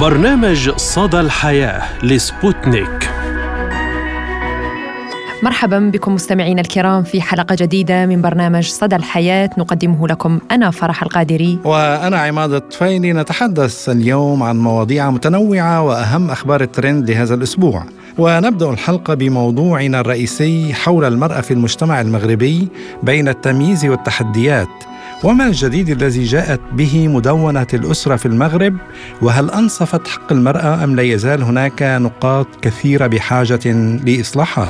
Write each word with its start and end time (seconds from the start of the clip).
برنامج 0.00 0.70
صدى 0.76 1.20
الحياة 1.20 1.82
لسبوتنيك. 2.04 3.10
مرحبا 5.42 5.78
بكم 5.78 6.14
مستمعينا 6.14 6.60
الكرام 6.60 7.02
في 7.02 7.22
حلقة 7.22 7.56
جديدة 7.60 8.06
من 8.06 8.22
برنامج 8.22 8.68
صدى 8.68 8.96
الحياة. 8.96 9.50
نقدمه 9.58 10.08
لكم 10.08 10.38
أنا 10.50 10.70
فرح 10.70 11.02
القادري. 11.02 11.58
وأنا 11.64 12.18
عماد 12.18 12.52
الطفيلي. 12.52 13.12
نتحدث 13.12 13.88
اليوم 13.88 14.42
عن 14.42 14.58
مواضيع 14.58 15.10
متنوعة 15.10 15.82
وأهم 15.82 16.30
أخبار 16.30 16.60
الترند 16.60 17.10
لهذا 17.10 17.34
الأسبوع. 17.34 17.84
ونبدأ 18.18 18.70
الحلقة 18.70 19.14
بموضوعنا 19.14 20.00
الرئيسي 20.00 20.74
حول 20.74 21.04
المرأة 21.04 21.40
في 21.40 21.50
المجتمع 21.50 22.00
المغربي 22.00 22.68
بين 23.02 23.28
التمييز 23.28 23.86
والتحديات. 23.86 24.68
وما 25.24 25.46
الجديد 25.46 25.90
الذي 25.90 26.24
جاءت 26.24 26.60
به 26.72 27.08
مدونة 27.08 27.66
الأسرة 27.74 28.16
في 28.16 28.26
المغرب 28.26 28.76
وهل 29.22 29.50
أنصفت 29.50 30.08
حق 30.08 30.32
المرأة 30.32 30.84
أم 30.84 30.96
لا 30.96 31.02
يزال 31.02 31.42
هناك 31.42 31.82
نقاط 31.82 32.46
كثيرة 32.62 33.06
بحاجة 33.06 33.72
لإصلاحات؟ 34.04 34.68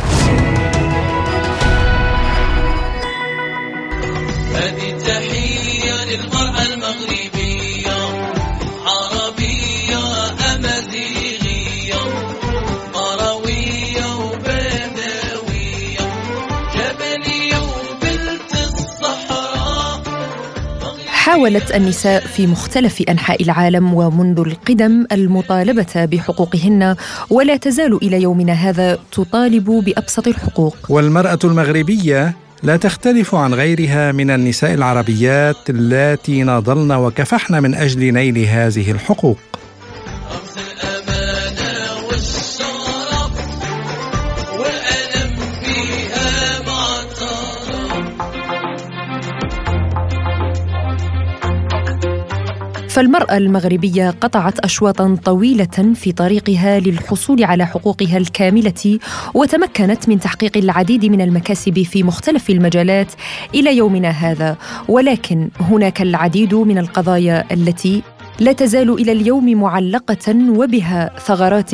حاولت 21.27 21.75
النساء 21.75 22.27
في 22.27 22.47
مختلف 22.47 23.03
أنحاء 23.09 23.43
العالم 23.43 23.95
ومنذ 23.95 24.41
القدم 24.41 25.07
المطالبة 25.13 26.05
بحقوقهن 26.05 26.97
ولا 27.31 27.57
تزال 27.57 27.99
إلى 28.03 28.23
يومنا 28.23 28.53
هذا 28.53 28.99
تطالب 29.13 29.65
بأبسط 29.71 30.29
الحقوق. 30.29 30.77
والمرأة 30.89 31.39
المغربية 31.45 32.37
لا 32.63 32.77
تختلف 32.77 33.35
عن 33.35 33.55
غيرها 33.55 34.13
من 34.13 34.31
النساء 34.31 34.75
العربيات 34.75 35.71
اللاتي 35.71 36.43
ناضلن 36.43 36.93
وكفحن 36.93 37.63
من 37.63 37.75
أجل 37.75 38.13
نيل 38.13 38.39
هذه 38.39 38.91
الحقوق. 38.91 39.39
فالمرأة 52.97 53.37
المغربية 53.37 54.11
قطعت 54.11 54.59
أشواطا 54.59 55.17
طويلة 55.25 55.95
في 55.95 56.13
طريقها 56.13 56.81
للحصول 56.81 57.45
على 57.45 57.67
حقوقها 57.67 58.17
الكاملة 58.17 58.99
وتمكنت 59.35 60.09
من 60.09 60.21
تحقيق 60.21 60.57
العديد 60.57 61.05
من 61.05 61.21
المكاسب 61.21 61.83
في 61.83 62.03
مختلف 62.03 62.51
المجالات 62.51 63.13
إلى 63.55 63.77
يومنا 63.77 64.09
هذا. 64.09 64.57
ولكن 64.89 65.49
هناك 65.61 66.03
العديد 66.03 66.55
من 66.55 66.79
القضايا 66.79 67.45
التي 67.53 68.03
لا 68.41 68.53
تزال 68.53 68.91
إلى 68.91 69.13
اليوم 69.13 69.61
معلقة 69.61 70.35
وبها 70.49 71.11
ثغرات 71.27 71.71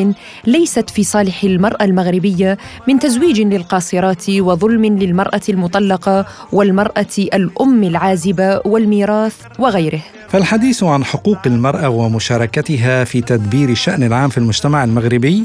ليست 0.47 0.91
في 0.91 1.05
صالح 1.05 1.45
المرأة 1.45 1.85
المغربية 1.85 2.59
من 2.89 2.99
تزويج 2.99 3.41
للقاصرات 3.41 4.31
وظلم 4.31 4.85
للمرأة 4.85 5.41
المطلقة 5.49 6.27
والمرأة 6.53 7.17
الأم 7.19 7.85
العازبة 7.85 8.61
والميراث 8.65 9.37
وغيره. 9.59 10.01
فالحديث 10.29 10.83
عن 10.83 11.05
حقوق 11.05 11.39
المرأة 11.47 11.89
ومشاركتها 11.89 13.05
في 13.05 13.21
تدبير 13.21 13.69
الشان 13.69 14.03
العام 14.03 14.29
في 14.29 14.39
المجتمع 14.39 14.85
المغربي 14.85 15.45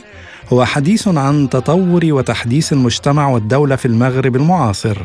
هو 0.54 0.66
حديث 0.66 1.08
عن 1.08 1.50
تطور 1.50 2.06
وتحديث 2.06 2.74
المجتمع 2.74 3.28
والدولة 3.30 3.76
في 3.76 3.86
المغرب 3.86 4.36
المعاصر. 4.36 4.98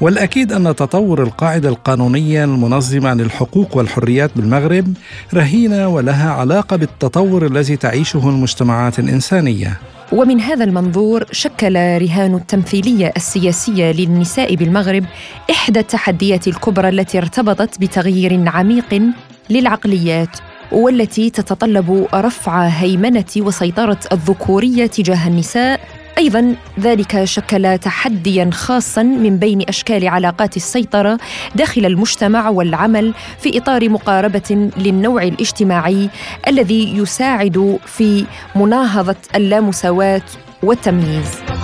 والأكيد 0.00 0.52
أن 0.52 0.76
تطور 0.76 1.22
القاعدة 1.22 1.68
القانونية 1.68 2.44
المنظمة 2.44 3.14
للحقوق 3.14 3.76
والحريات 3.76 4.30
بالمغرب 4.36 4.94
رهينة 5.34 5.88
ولها 5.88 6.30
علاقة 6.30 6.76
بالتطور 6.76 7.46
الذي 7.46 7.76
تعيشه 7.76 8.28
المجتمعات 8.28 8.98
الإنسانية. 8.98 9.80
ومن 10.12 10.40
هذا 10.40 10.64
المنظور 10.64 11.24
شكل 11.32 11.74
رهان 11.76 12.34
التمثيلية 12.34 13.12
السياسية 13.16 13.92
للنساء 13.92 14.54
بالمغرب 14.54 15.04
إحدى 15.50 15.80
التحديات 15.80 16.48
الكبرى 16.48 16.88
التي 16.88 17.18
ارتبطت 17.18 17.80
بتغيير 17.80 18.48
عميق 18.48 19.02
للعقليات. 19.50 20.36
والتي 20.72 21.30
تتطلب 21.30 22.06
رفع 22.14 22.66
هيمنة 22.66 23.24
وسيطرة 23.36 23.98
الذكورية 24.12 24.86
تجاه 24.86 25.28
النساء. 25.28 25.80
أيضا 26.18 26.54
ذلك 26.80 27.24
شكل 27.24 27.78
تحديا 27.78 28.50
خاصا 28.52 29.02
من 29.02 29.36
بين 29.36 29.62
أشكال 29.68 30.08
علاقات 30.08 30.56
السيطرة 30.56 31.18
داخل 31.54 31.86
المجتمع 31.86 32.48
والعمل 32.48 33.14
في 33.38 33.58
إطار 33.58 33.88
مقاربة 33.88 34.70
للنوع 34.76 35.22
الاجتماعي 35.22 36.10
الذي 36.48 36.98
يساعد 36.98 37.78
في 37.86 38.24
مناهضة 38.54 39.16
اللامساواة 39.34 40.22
والتمييز. 40.62 41.55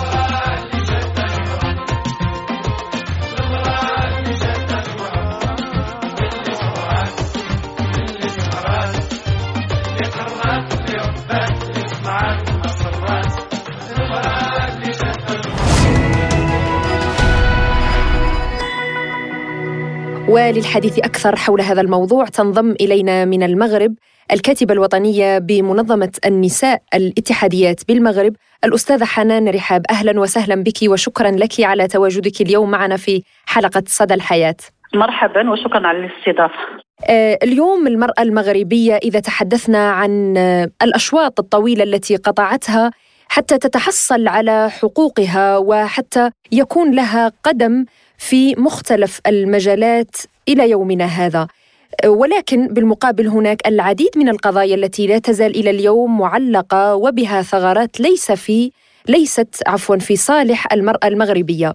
وللحديث 20.33 20.99
أكثر 20.99 21.35
حول 21.35 21.61
هذا 21.61 21.81
الموضوع 21.81 22.25
تنضم 22.25 22.71
إلينا 22.71 23.25
من 23.25 23.43
المغرب 23.43 23.95
الكاتبة 24.31 24.73
الوطنية 24.73 25.37
بمنظمة 25.37 26.11
النساء 26.25 26.81
الاتحاديات 26.93 27.87
بالمغرب 27.87 28.33
الأستاذة 28.65 29.05
حنان 29.05 29.49
رحاب 29.49 29.81
أهلا 29.89 30.19
وسهلا 30.19 30.63
بك 30.63 30.89
وشكرا 30.89 31.31
لك 31.31 31.51
على 31.59 31.87
تواجدك 31.87 32.41
اليوم 32.41 32.71
معنا 32.71 32.97
في 32.97 33.23
حلقة 33.45 33.83
صدى 33.87 34.13
الحياة. 34.13 34.55
مرحبا 34.93 35.49
وشكرا 35.49 35.87
على 35.87 35.97
الاستضافة. 35.97 36.59
آه، 37.09 37.39
اليوم 37.43 37.87
المرأة 37.87 38.21
المغربية 38.21 38.95
إذا 38.95 39.19
تحدثنا 39.19 39.91
عن 39.91 40.37
آه، 40.37 40.69
الأشواط 40.81 41.39
الطويلة 41.39 41.83
التي 41.83 42.15
قطعتها 42.15 42.91
حتى 43.33 43.57
تتحصل 43.57 44.27
على 44.27 44.69
حقوقها 44.69 45.57
وحتى 45.57 46.29
يكون 46.51 46.91
لها 46.91 47.31
قدم 47.43 47.85
في 48.17 48.55
مختلف 48.55 49.21
المجالات 49.27 50.15
إلى 50.49 50.69
يومنا 50.69 51.05
هذا 51.05 51.47
ولكن 52.05 52.67
بالمقابل 52.67 53.27
هناك 53.27 53.67
العديد 53.67 54.09
من 54.15 54.29
القضايا 54.29 54.75
التي 54.75 55.07
لا 55.07 55.19
تزال 55.19 55.55
إلى 55.55 55.69
اليوم 55.69 56.17
معلقة 56.17 56.95
وبها 56.95 57.41
ثغرات 57.41 57.99
ليس 57.99 58.31
في 58.31 58.71
ليست 59.07 59.55
عفوا 59.67 59.97
في 59.97 60.15
صالح 60.15 60.73
المرأة 60.73 61.07
المغربية. 61.07 61.73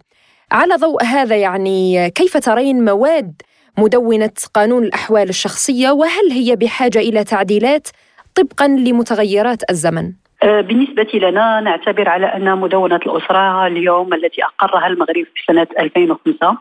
على 0.53 0.75
ضوء 0.75 1.05
هذا 1.05 1.37
يعني 1.37 2.11
كيف 2.11 2.37
ترين 2.37 2.85
مواد 2.85 3.43
مدونة 3.79 4.33
قانون 4.55 4.85
الأحوال 4.85 5.29
الشخصية 5.29 5.91
وهل 5.91 6.31
هي 6.31 6.57
بحاجة 6.57 6.99
إلى 6.99 7.25
تعديلات 7.25 7.89
طبقا 8.35 8.69
لمتغيرات 8.69 9.71
الزمن؟ 9.71 10.13
آه، 10.43 10.61
بالنسبة 10.61 11.09
لنا 11.15 11.61
نعتبر 11.61 12.09
على 12.09 12.27
أن 12.27 12.59
مدونة 12.59 13.01
الأسرة 13.07 13.67
اليوم 13.67 14.15
التي 14.15 14.45
أقرها 14.45 14.87
المغرب 14.87 15.27
في 15.35 15.43
سنة 15.47 15.67
2005 15.81 16.57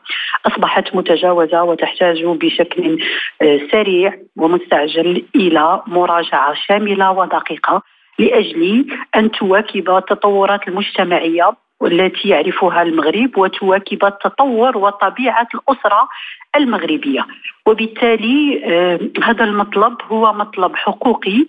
أصبحت 0.46 0.96
متجاوزة 0.96 1.64
وتحتاج 1.64 2.26
بشكل 2.26 3.00
آه، 3.42 3.60
سريع 3.72 4.14
ومستعجل 4.38 5.26
إلى 5.36 5.82
مراجعة 5.88 6.54
شاملة 6.54 7.12
ودقيقة 7.12 7.82
لأجل 8.20 8.86
أن 9.16 9.32
تواكب 9.32 9.90
التطورات 9.90 10.68
المجتمعية 10.68 11.52
والتي 11.80 12.30
يعرفها 12.30 12.82
المغرب 12.82 13.38
وتواكب 13.38 14.06
التطور 14.06 14.78
وطبيعة 14.78 15.48
الأسرة 15.56 16.08
المغربية. 16.56 17.26
وبالتالي 17.66 18.62
آه، 18.66 19.00
هذا 19.24 19.44
المطلب 19.44 19.98
هو 20.12 20.34
مطلب 20.34 20.76
حقوقي 20.76 21.46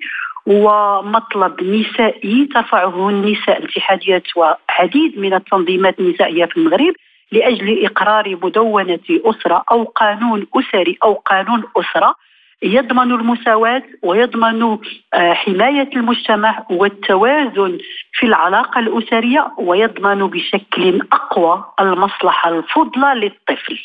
ومطلب 0.49 1.62
نسائي 1.62 2.49
ترفعه 2.55 3.09
النساء 3.09 3.59
الاتحاديات 3.59 4.23
وعديد 4.37 5.19
من 5.19 5.35
التنظيمات 5.35 6.00
النسائية 6.00 6.45
في 6.45 6.56
المغرب 6.56 6.95
لأجل 7.33 7.85
إقرار 7.85 8.39
مدونة 8.43 9.09
أسرة 9.11 9.65
أو 9.71 9.85
قانون 9.85 10.47
أسري 10.56 10.99
أو 11.05 11.15
قانون 11.15 11.65
أسرة. 11.77 12.15
يضمن 12.62 13.12
المساواة 13.12 13.83
ويضمن 14.03 14.79
آه، 15.15 15.33
حماية 15.33 15.91
المجتمع 15.97 16.67
والتوازن 16.71 17.79
في 18.12 18.27
العلاقة 18.27 18.79
الأسرية 18.79 19.53
ويضمن 19.59 20.27
بشكل 20.27 21.01
أقوى 21.12 21.65
المصلحة 21.81 22.51
الفضلى 22.51 23.15
للطفل. 23.15 23.79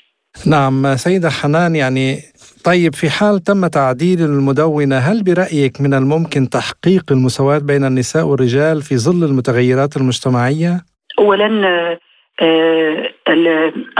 نعم 0.48 0.96
سيدة 0.96 1.30
حنان 1.30 1.76
يعني 1.76 2.18
طيب 2.66 2.96
في 2.96 3.10
حال 3.10 3.40
تم 3.40 3.68
تعديل 3.68 4.22
المدونة 4.22 4.98
هل 4.98 5.24
برأيك 5.24 5.82
من 5.82 5.94
الممكن 5.94 6.50
تحقيق 6.50 7.12
المساواة 7.12 7.58
بين 7.58 7.86
النساء 7.86 8.26
والرجال 8.26 8.82
في 8.82 8.98
ظل 8.98 9.24
المتغيرات 9.24 9.98
المجتمعية؟ 9.98 10.82
أولا 11.20 11.50
آه، 12.42 13.10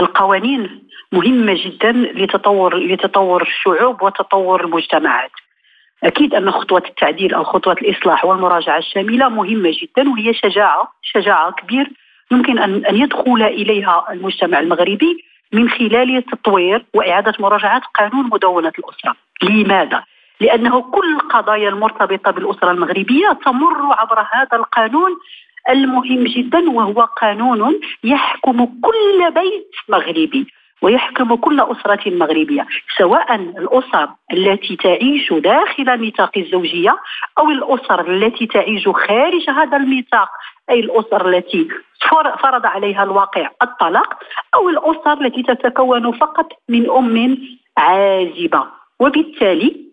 القوانين 0.00 0.84
مهمة 1.12 1.54
جدا 1.64 1.92
لتطور 1.92 2.76
لتطور 2.76 3.42
الشعوب 3.42 4.02
وتطور 4.02 4.64
المجتمعات 4.64 5.30
أكيد 6.04 6.34
أن 6.34 6.50
خطوه 6.50 6.82
التعديل 6.88 7.34
أو 7.34 7.44
خطوه 7.44 7.72
الإصلاح 7.72 8.24
والمراجعة 8.24 8.78
الشاملة 8.78 9.28
مهمة 9.28 9.70
جدا 9.82 10.10
وهي 10.10 10.34
شجاعة 10.34 10.92
شجاعة 11.02 11.52
كبير 11.52 11.90
يمكن 12.32 12.58
أن 12.58 12.84
أن 12.86 12.96
يدخل 12.96 13.42
إليها 13.42 14.04
المجتمع 14.10 14.60
المغربي 14.60 15.24
من 15.52 15.68
خلال 15.70 16.24
تطوير 16.24 16.84
وإعادة 16.94 17.32
مراجعة 17.38 17.82
قانون 17.94 18.30
مدونة 18.32 18.72
الأسرة. 18.78 19.16
لماذا؟ 19.42 20.04
لأنه 20.40 20.80
كل 20.80 21.14
القضايا 21.14 21.68
المرتبطة 21.68 22.30
بالأسرة 22.30 22.70
المغربية 22.70 23.38
تمر 23.44 23.92
عبر 23.92 24.20
هذا 24.20 24.56
القانون 24.56 25.10
المهم 25.70 26.24
جدا 26.24 26.70
وهو 26.70 27.00
قانون 27.00 27.80
يحكم 28.04 28.64
كل 28.64 29.30
بيت 29.34 29.70
مغربي 29.88 30.46
ويحكم 30.82 31.34
كل 31.34 31.60
أسرة 31.60 32.10
مغربية 32.10 32.66
سواء 32.98 33.34
الأسر 33.34 34.08
التي 34.32 34.76
تعيش 34.76 35.32
داخل 35.32 35.98
ميثاق 36.00 36.30
الزوجية 36.36 36.96
أو 37.38 37.50
الأسر 37.50 38.10
التي 38.10 38.46
تعيش 38.46 38.88
خارج 38.88 39.50
هذا 39.50 39.76
الميثاق 39.76 40.28
أي 40.70 40.80
الأسر 40.80 41.28
التي 41.28 41.68
فرض 42.42 42.66
عليها 42.66 43.02
الواقع 43.02 43.50
الطلاق 43.62 44.14
أو 44.54 44.68
الأسر 44.68 45.20
التي 45.20 45.42
تتكون 45.42 46.12
فقط 46.12 46.52
من 46.68 46.90
أم 46.90 47.38
عازبة. 47.76 48.64
وبالتالي 49.00 49.84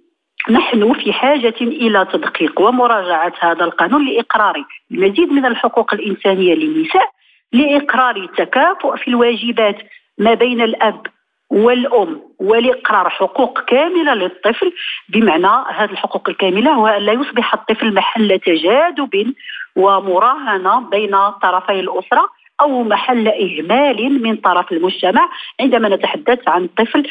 نحن 0.49 0.93
في 0.93 1.13
حاجة 1.13 1.55
إلى 1.61 2.07
تدقيق 2.13 2.61
ومراجعة 2.61 3.33
هذا 3.39 3.63
القانون 3.65 4.05
لإقرار 4.05 4.65
المزيد 4.91 5.31
من 5.31 5.45
الحقوق 5.45 5.93
الإنسانية 5.93 6.55
للنساء 6.55 7.09
لإقرار 7.53 8.15
التكافؤ 8.15 8.95
في 8.95 9.07
الواجبات 9.07 9.77
ما 10.21 10.33
بين 10.33 10.62
الأب 10.62 11.07
والأم 11.50 12.21
ولإقرار 12.39 13.09
حقوق 13.09 13.59
كاملة 13.59 14.13
للطفل 14.13 14.73
بمعنى 15.09 15.65
هذه 15.75 15.91
الحقوق 15.91 16.29
الكاملة 16.29 16.71
هو 16.71 16.88
أن 16.88 17.01
لا 17.01 17.13
يصبح 17.13 17.53
الطفل 17.53 17.94
محل 17.94 18.39
تجاذب 18.39 19.33
ومراهنة 19.75 20.79
بين 20.79 21.29
طرفي 21.41 21.79
الأسرة 21.79 22.25
أو 22.62 22.83
محل 22.83 23.27
إهمال 23.27 24.21
من 24.23 24.35
طرف 24.35 24.71
المجتمع 24.71 25.29
عندما 25.59 25.89
نتحدث 25.89 26.39
عن 26.47 26.63
الطفل 26.63 27.07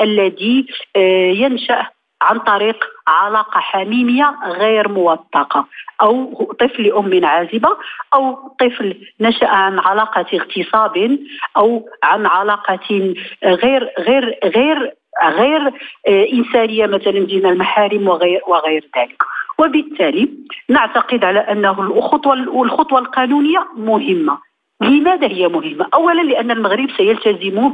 الذي 0.00 0.66
آه، 0.96 1.30
ينشأ 1.30 1.86
عن 2.22 2.38
طريق 2.38 2.84
علاقة 3.08 3.60
حميمية 3.60 4.34
غير 4.46 4.88
موثقة 4.88 5.66
أو 6.02 6.42
طفل 6.60 6.92
أم 6.92 7.24
عازبة 7.24 7.76
أو 8.14 8.34
طفل 8.60 8.96
نشأ 9.20 9.48
عن 9.48 9.78
علاقة 9.78 10.26
اغتصاب 10.34 11.18
أو 11.56 11.88
عن 12.02 12.26
علاقة 12.26 13.14
غير 13.44 13.92
غير 13.98 14.38
غير 14.44 14.94
غير 15.24 15.66
آه، 16.08 16.26
إنسانية 16.32 16.86
مثلا 16.86 17.26
بين 17.26 17.46
المحارم 17.46 18.08
وغير 18.08 18.40
وغير 18.48 18.84
ذلك. 18.98 19.22
وبالتالي 19.58 20.28
نعتقد 20.68 21.24
على 21.24 21.38
أنه 21.38 21.80
الخطوة 21.80 22.34
الخطوة 22.34 22.98
القانونية 22.98 23.66
مهمة. 23.76 24.38
لماذا 24.80 25.26
هي 25.26 25.48
مهمة؟ 25.48 25.86
أولا 25.94 26.22
لأن 26.22 26.50
المغرب 26.50 26.90
سيلتزم 26.96 27.68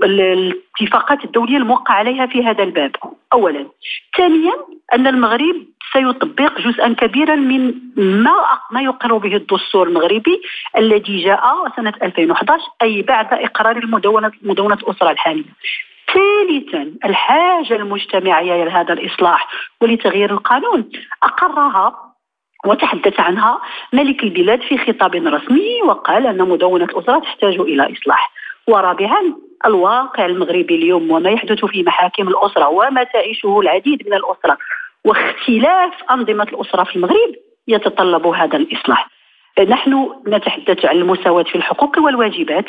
بالاتفاقات 0.00 1.24
الدولية 1.24 1.56
الموقع 1.56 1.94
عليها 1.94 2.26
في 2.26 2.44
هذا 2.44 2.64
الباب 2.64 2.96
أولا. 3.32 3.66
ثانيا 4.16 4.52
أن 4.94 5.06
المغرب 5.06 5.56
سيطبق 5.92 6.60
جزءا 6.60 6.92
كبيرا 6.92 7.34
من 7.34 7.74
ما 7.96 8.34
ما 8.70 8.82
يقر 8.82 9.16
به 9.16 9.36
الدستور 9.36 9.88
المغربي 9.88 10.42
الذي 10.76 11.24
جاء 11.24 11.72
سنة 11.76 11.92
2011 12.02 12.62
أي 12.82 13.02
بعد 13.02 13.26
إقرار 13.32 13.76
المدونة 13.76 14.32
مدونة 14.42 14.74
الأسرة 14.74 15.10
الحالية 15.10 15.54
ثالثا 16.14 16.92
الحاجة 17.04 17.76
المجتمعية 17.76 18.64
لهذا 18.64 18.92
الإصلاح 18.92 19.48
ولتغيير 19.80 20.30
القانون. 20.30 20.90
أقرها 21.22 22.13
وتحدث 22.66 23.20
عنها 23.20 23.60
ملك 23.92 24.22
البلاد 24.22 24.60
في 24.62 24.78
خطاب 24.78 25.14
رسمي 25.14 25.82
وقال 25.82 26.26
أن 26.26 26.48
مدونة 26.48 26.84
الأسرة 26.84 27.18
تحتاج 27.18 27.60
إلى 27.60 27.92
إصلاح. 27.92 28.32
ورابعا 28.68 29.34
الواقع 29.66 30.26
المغربي 30.26 30.74
اليوم 30.74 31.10
وما 31.10 31.30
يحدث 31.30 31.64
في 31.64 31.82
محاكم 31.82 32.28
الأسرة 32.28 32.68
وما 32.68 33.04
تعيشه 33.04 33.60
العديد 33.60 34.06
من 34.06 34.14
الأسرة. 34.14 34.58
واختلاف 35.04 35.92
أنظمة 36.10 36.48
الأسرة 36.52 36.84
في 36.84 36.96
المغرب 36.96 37.34
يتطلب 37.68 38.26
هذا 38.26 38.56
الإصلاح. 38.56 39.08
نحن 39.68 40.08
نتحدث 40.26 40.84
عن 40.84 40.96
المساواة 40.96 41.42
في 41.42 41.54
الحقوق 41.54 41.98
والواجبات 41.98 42.66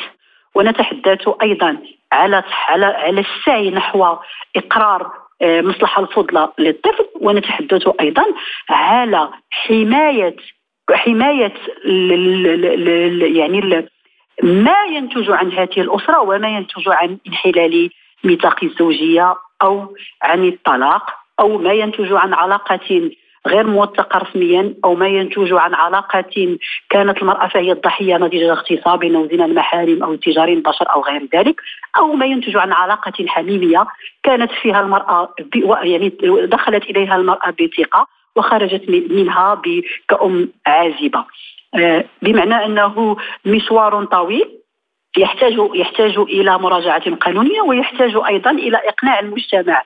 ونتحدث 0.54 1.28
أيضا 1.42 1.78
على 2.12 2.42
على 2.68 3.20
السعي 3.20 3.70
نحو 3.70 4.16
إقرار 4.56 5.25
المصلحة 5.42 6.02
الفضلى 6.02 6.48
للطفل 6.58 7.06
ونتحدث 7.20 7.88
أيضا 8.00 8.24
على 8.68 9.28
حماية 9.50 10.36
حماية 10.90 11.52
يعني 13.36 13.88
ما 14.42 14.84
ينتج 14.84 15.30
عن 15.30 15.52
هذه 15.52 15.80
الأسرة 15.80 16.20
وما 16.20 16.48
ينتج 16.48 16.88
عن 16.88 17.18
انحلال 17.26 17.90
ميثاق 18.24 18.64
الزوجية 18.64 19.34
أو 19.62 19.94
عن 20.22 20.48
الطلاق 20.48 21.10
أو 21.40 21.58
ما 21.58 21.72
ينتج 21.72 22.12
عن 22.12 22.34
علاقة 22.34 23.10
غير 23.46 23.66
موثقة 23.66 24.18
رسميا 24.18 24.74
أو 24.84 24.94
ما 24.94 25.08
ينتج 25.08 25.52
عن 25.52 25.74
علاقة 25.74 26.58
كانت 26.90 27.18
المرأة 27.22 27.48
فهي 27.48 27.72
الضحية 27.72 28.16
نتيجة 28.16 28.52
اغتصاب 28.52 29.04
أو 29.04 29.28
زنا 29.28 29.44
المحارم 29.44 30.02
أو 30.02 30.14
تجار 30.14 30.48
البشر 30.48 30.86
أو 30.94 31.00
غير 31.02 31.28
ذلك 31.34 31.60
أو 31.98 32.12
ما 32.12 32.26
ينتج 32.26 32.56
عن 32.56 32.72
علاقة 32.72 33.26
حميمية 33.26 33.86
كانت 34.22 34.50
فيها 34.62 34.80
المرأة 34.80 35.34
يعني 35.82 36.12
دخلت 36.46 36.84
إليها 36.84 37.16
المرأة 37.16 37.50
بثقة 37.50 38.06
وخرجت 38.36 39.10
منها 39.10 39.62
كأم 40.08 40.48
عازبة. 40.66 41.24
آه، 41.74 42.04
بمعنى 42.22 42.64
أنه 42.64 43.16
مشوار 43.44 44.04
طويل 44.04 44.58
يحتاج 45.16 45.56
يحتاج 45.74 46.18
إلى 46.18 46.58
مراجعة 46.58 47.14
قانونية 47.14 47.60
ويحتاج 47.60 48.16
أيضا 48.28 48.50
إلى 48.50 48.76
إقناع 48.76 49.20
المجتمع 49.20 49.82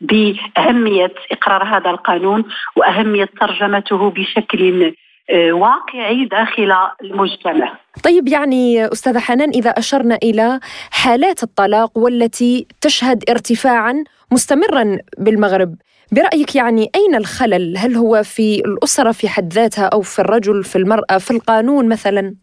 بأهمية 0.00 1.12
إقرار 1.32 1.64
هذا 1.64 1.90
القانون 1.90 2.44
وأهمية 2.76 3.28
ترجمته 3.40 4.10
بشكل 4.10 4.94
آه، 5.30 5.52
واقعي 5.52 6.24
داخل 6.24 6.74
المجتمع. 7.04 7.78
طيب 8.04 8.28
يعني 8.28 8.84
أستاذة 8.84 9.18
حنان 9.18 9.50
إذا 9.50 9.70
أشرنا 9.70 10.18
إلى 10.22 10.60
حالات 10.90 11.42
الطلاق 11.42 11.98
والتي 11.98 12.66
تشهد 12.80 13.30
ارتفاعا 13.30 14.04
مستمرا 14.32 14.98
بالمغرب، 15.18 15.74
برأيك 16.12 16.56
يعني 16.56 16.90
أين 16.94 17.14
الخلل؟ 17.14 17.76
هل 17.78 17.94
هو 17.96 18.22
في 18.22 18.62
الأسرة 18.66 19.12
في 19.12 19.28
حد 19.28 19.52
ذاتها 19.52 19.86
أو 19.86 20.00
في 20.00 20.18
الرجل 20.18 20.64
في 20.64 20.76
المرأة 20.76 21.18
في 21.18 21.30
القانون 21.30 21.88
مثلا؟ 21.88 22.34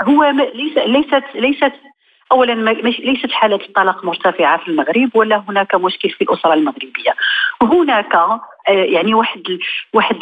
هو 0.00 0.24
ليس 0.54 0.78
ليست 0.78 1.24
ليست 1.34 1.72
اولا 2.32 2.72
ليست 2.82 3.30
حالة 3.30 3.56
الطلاق 3.56 4.04
مرتفعة 4.04 4.58
في 4.58 4.68
المغرب 4.68 5.10
ولا 5.14 5.44
هناك 5.48 5.74
مشكل 5.74 6.10
في 6.10 6.22
الأسرة 6.24 6.54
المغربية. 6.54 7.14
هناك 7.62 8.14
آه، 8.14 8.40
يعني 8.68 9.14
واحد 9.14 9.42
واحد 9.94 10.16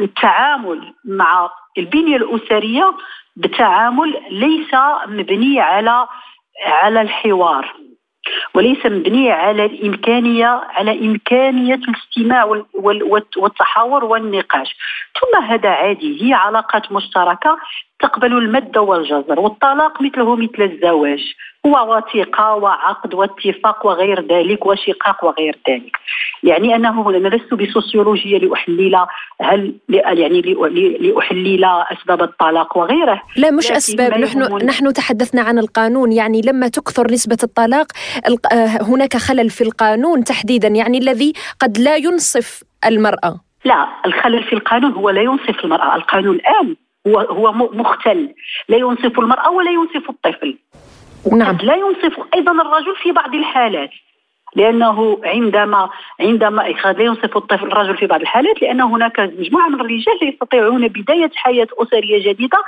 التعامل 0.00 0.94
مع 1.04 1.50
البنية 1.78 2.16
الأسرية 2.16 2.94
بتعامل 3.36 4.22
ليس 4.30 4.74
مبني 5.06 5.60
على 5.60 6.06
على 6.66 7.00
الحوار 7.02 7.74
وليس 8.54 8.86
مبني 8.86 9.30
على 9.30 9.64
الإمكانية 9.64 10.46
على 10.46 11.06
إمكانية 11.06 11.74
الاستماع 11.74 12.44
والتحاور 13.36 14.04
والنقاش. 14.04 14.76
ثم 15.20 15.42
هذا 15.42 15.68
عادي 15.68 16.22
هي 16.22 16.34
علاقات 16.34 16.92
مشتركة 16.92 17.58
تقبل 18.00 18.32
المد 18.32 18.78
والجزر 18.78 19.40
والطلاق 19.40 20.02
مثله 20.02 20.36
مثل 20.36 20.62
الزواج 20.62 21.20
هو 21.66 21.96
وثيقة 21.96 22.54
وعقد 22.54 23.14
واتفاق 23.14 23.86
وغير 23.86 24.26
ذلك 24.26 24.66
وشقاق 24.66 25.24
وغير 25.24 25.58
ذلك. 25.68 25.96
يعني 26.42 26.76
أنه 26.76 27.10
أنا 27.10 27.28
لست 27.28 27.54
بسوسيولوجية 27.54 28.38
لأحلل 28.38 29.06
هل 29.40 29.74
يعني 29.88 30.40
لأحلل 31.00 31.64
أسباب 31.64 32.22
الطلاق 32.22 32.78
وغيره. 32.78 33.22
لا 33.36 33.50
مش 33.50 33.70
أسباب 33.70 34.14
نحن 34.14 34.66
نحن 34.66 34.92
تحدثنا 34.92 35.42
عن 35.42 35.58
القانون 35.58 36.12
يعني 36.12 36.40
لما 36.40 36.68
تكثر 36.68 37.10
نسبة 37.10 37.38
الطلاق 37.42 37.86
آه، 38.52 38.82
هناك 38.82 39.16
خلل 39.16 39.50
في 39.50 39.64
القانون 39.64 40.24
تحديدا 40.24 40.68
يعني 40.68 40.98
الذي 40.98 41.32
قد 41.60 41.78
لا 41.78 41.96
ينصف 41.96 42.62
المرأة. 42.86 43.40
لا 43.64 43.88
الخلل 44.06 44.44
في 44.44 44.52
القانون 44.52 44.92
هو 44.92 45.10
لا 45.10 45.22
ينصف 45.22 45.64
المرأة 45.64 45.96
القانون 45.96 46.36
الآن 46.36 46.76
هو 47.06 47.18
هو 47.20 47.52
مختل. 47.52 48.34
لا 48.68 48.76
ينصف 48.76 49.18
المرأة 49.18 49.50
ولا 49.50 49.70
ينصف 49.70 50.10
الطفل. 50.10 50.58
نعم. 51.32 51.58
لا 51.62 51.74
ينصف 51.74 52.20
أيضا 52.34 52.52
الرجل 52.52 52.96
في 53.02 53.12
بعض 53.12 53.34
الحالات. 53.34 53.90
لأنه 54.56 55.20
عندما 55.24 55.90
عندما 56.20 56.62
لا 56.84 57.02
ينصف 57.02 57.36
الطفل 57.36 57.66
الرجل 57.66 57.96
في 57.96 58.06
بعض 58.06 58.20
الحالات 58.20 58.62
لأن 58.62 58.80
هناك 58.80 59.20
مجموعة 59.20 59.68
من 59.68 59.80
الرجال 59.80 60.18
يستطيعون 60.22 60.88
بداية 60.88 61.30
حياة 61.34 61.66
أسرية 61.78 62.32
جديدة 62.32 62.58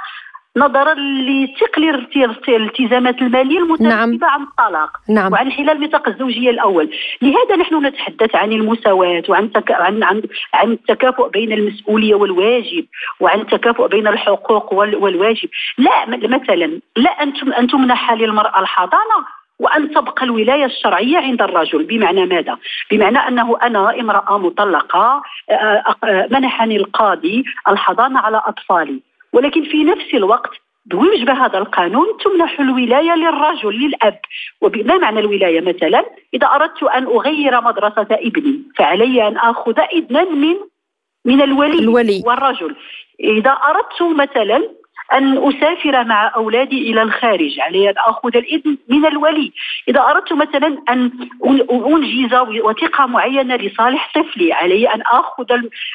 نظرا 0.57 0.95
لتقليل 0.99 2.09
الالتزامات 2.49 3.23
المالية 3.23 3.59
المترتبة 3.59 3.89
نعم. 3.89 4.19
عن 4.23 4.43
الطلاق 4.43 4.91
نعم. 5.09 5.33
وعن 5.33 5.53
حلال 5.53 5.71
الميثاق 5.71 6.09
الزوجية 6.09 6.51
الأول 6.51 6.91
لهذا 7.23 7.57
نحن 7.57 7.87
نتحدث 7.87 8.37
عن 8.37 8.53
المساواة 8.53 9.23
وعن 9.29 9.53
تك... 9.53 9.73
عن 9.73 10.03
عن 10.03 10.23
عن 10.55 10.73
التكافؤ 10.73 11.29
بين 11.29 11.53
المسؤولية 11.53 12.15
والواجب 12.15 12.87
وعن 13.21 13.41
التكافؤ 13.41 13.89
بين 13.89 14.09
الحقوق 14.09 14.73
وال... 14.73 14.97
والواجب 14.97 15.49
لا 15.79 16.07
مثلا 16.09 16.81
لا 16.97 17.11
أنتم 17.11 17.53
ان 17.53 17.67
تمنح 17.67 18.13
للمراه 18.13 18.61
الحضانة 18.61 19.39
وأن 19.59 19.91
تبقى 19.91 20.25
الولاية 20.25 20.65
الشرعية 20.65 21.19
عند 21.19 21.43
الرجل 21.43 21.85
بمعنى 21.85 22.27
ماذا؟ 22.27 22.57
بمعنى 22.91 23.19
أنه 23.19 23.59
أنا 23.63 24.01
امرأة 24.01 24.39
مطلقة 24.39 25.23
منحني 26.31 26.77
القاضي 26.77 27.45
الحضانة 27.69 28.21
على 28.21 28.43
أطفالي 28.47 29.01
ولكن 29.33 29.63
في 29.65 29.85
نفس 29.85 30.15
الوقت 30.15 30.51
بوجب 30.87 31.31
هذا 31.31 31.59
القانون 31.59 32.07
تمنح 32.25 32.61
الولاية 32.61 33.15
للرجل 33.15 33.75
للأب. 33.75 34.21
وما 34.61 34.99
معنى 34.99 35.21
الولاية؟ 35.21 35.61
مثلا 35.61 36.05
إذا 36.35 36.47
أردت 36.47 36.83
أن 36.83 37.05
أغير 37.05 37.61
مدرسة 37.61 38.07
ابني 38.11 38.63
فعلي 38.77 39.29
أن 39.29 39.37
آخذ 39.37 39.79
اذنا 39.81 40.25
من 40.25 40.57
من 41.25 41.43
الولي, 41.43 41.79
الولي. 41.79 42.23
والرجل. 42.27 42.77
إذا 43.21 43.51
أردت 43.51 44.03
مثلا 44.03 44.69
أن 45.13 45.49
أسافر 45.49 46.05
مع 46.05 46.33
أولادي 46.37 46.91
إلى 46.91 47.03
الخارج 47.03 47.61
علي 47.61 47.91
أن 47.91 47.95
أخذ 47.99 48.37
الإذن 48.37 48.79
من 48.89 49.07
الولي. 49.07 49.53
إذا 49.89 50.01
أردت 50.01 50.33
مثلا 50.33 50.83
أن 50.89 51.11
أنجز 51.71 52.35
وثيقة 52.65 53.07
معينة 53.07 53.57
لصالح 53.57 54.13
طفلي 54.15 54.53
علي 54.53 54.87
أن 54.87 55.03
أخذ 55.03 55.47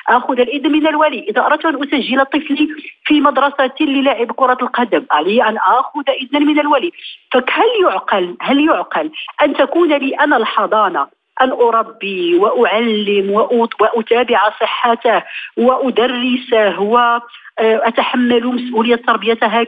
أخذ 0.10 0.40
الإذن 0.40 0.72
من 0.72 0.88
الولي. 0.88 1.26
إذا 1.30 1.46
أردت 1.46 1.66
أن 1.66 1.84
أسجل 1.84 2.26
طفلي 2.26 2.70
في 3.06 3.22
مدرسة 3.22 3.76
للعب 3.82 4.32
كرة 4.32 4.58
القدم 4.62 5.06
علي 5.12 5.44
أن 5.44 5.58
أخذ 5.58 6.10
إذنا 6.10 6.40
من 6.40 6.60
الولي. 6.60 6.92
فهل 7.32 7.70
يعقل 7.84 8.38
هل 8.42 8.66
يعقل 8.66 9.12
أن 9.44 9.54
تكون 9.54 9.94
لي 9.94 10.16
أنا 10.16 10.38
الحضانة 10.38 11.08
أن 11.42 11.52
أربي 11.52 12.36
وأعلم 12.36 13.32
وأتابع 13.80 14.50
صحته 14.50 15.24
وأدرسه 15.58 16.80
وأتحمل 16.80 18.48
مسؤولية 18.48 18.96
تربيتها 18.96 19.64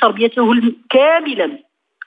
تربيته 0.00 0.52
كاملا 0.90 1.58